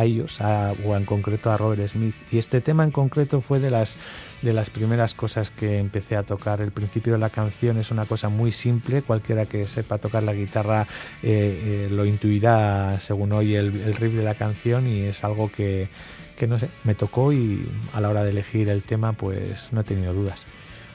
ellos, 0.00 0.40
a- 0.40 0.72
o 0.84 0.96
en 0.96 1.04
concreto 1.04 1.50
a 1.50 1.56
Robert 1.56 1.86
Smith. 1.88 2.14
Y 2.30 2.38
este 2.38 2.60
tema 2.60 2.84
en 2.84 2.90
concreto 2.90 3.40
fue 3.40 3.60
de 3.60 3.70
las, 3.70 3.98
de 4.40 4.52
las 4.52 4.70
primeras 4.70 5.14
cosas 5.14 5.50
que 5.50 5.78
empecé 5.78 6.16
a 6.16 6.22
tocar. 6.22 6.60
El 6.60 6.70
principio 6.72 7.12
de 7.12 7.18
la 7.18 7.30
canción 7.30 7.76
es 7.78 7.90
una 7.90 8.06
cosa 8.06 8.28
muy 8.28 8.52
simple, 8.52 9.02
cualquiera 9.02 9.46
que 9.46 9.66
sepa 9.66 9.98
tocar 9.98 10.22
la 10.22 10.32
guitarra 10.34 10.86
eh, 11.22 11.86
eh, 11.86 11.88
lo 11.90 12.04
intuirá 12.06 12.98
según 13.00 13.32
oye 13.32 13.58
el, 13.58 13.74
el 13.80 13.94
riff 13.94 14.14
de 14.14 14.24
la 14.24 14.34
canción 14.34 14.86
y 14.86 15.00
es 15.02 15.22
algo 15.24 15.50
que, 15.50 15.88
que 16.38 16.46
no 16.46 16.58
sé, 16.58 16.68
me 16.84 16.94
tocó 16.94 17.32
y 17.32 17.68
a 17.92 18.00
la 18.00 18.08
hora 18.08 18.24
de 18.24 18.30
elegir 18.30 18.68
el 18.68 18.82
tema 18.82 19.12
pues 19.12 19.72
no 19.72 19.82
he 19.82 19.84
tenido 19.84 20.14
dudas. 20.14 20.46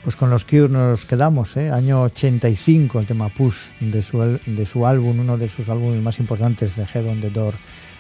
Pues 0.03 0.15
con 0.15 0.29
los 0.29 0.45
Cure 0.45 0.69
nos 0.69 1.05
quedamos, 1.05 1.57
¿eh? 1.57 1.69
año 1.69 2.03
85, 2.03 2.99
el 2.99 3.05
tema 3.05 3.29
Push 3.29 3.57
de 3.79 4.01
su, 4.01 4.39
de 4.45 4.65
su 4.65 4.88
álbum, 4.88 5.19
uno 5.19 5.38
de 5.38 5.49
sus 5.49 5.67
álbumes 5.69 6.01
más 6.01 6.19
importantes 6.19 6.75
de 6.75 6.83
Head 6.83 7.07
on 7.07 7.19
the 7.19 7.29
Door. 7.29 7.53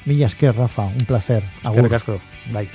Millas 0.05 0.35
que 0.35 0.51
Rafa, 0.51 0.85
un 0.85 1.05
placer. 1.05 1.43
Es 1.61 1.69
que. 2.03 2.21
Bye. 2.53 2.69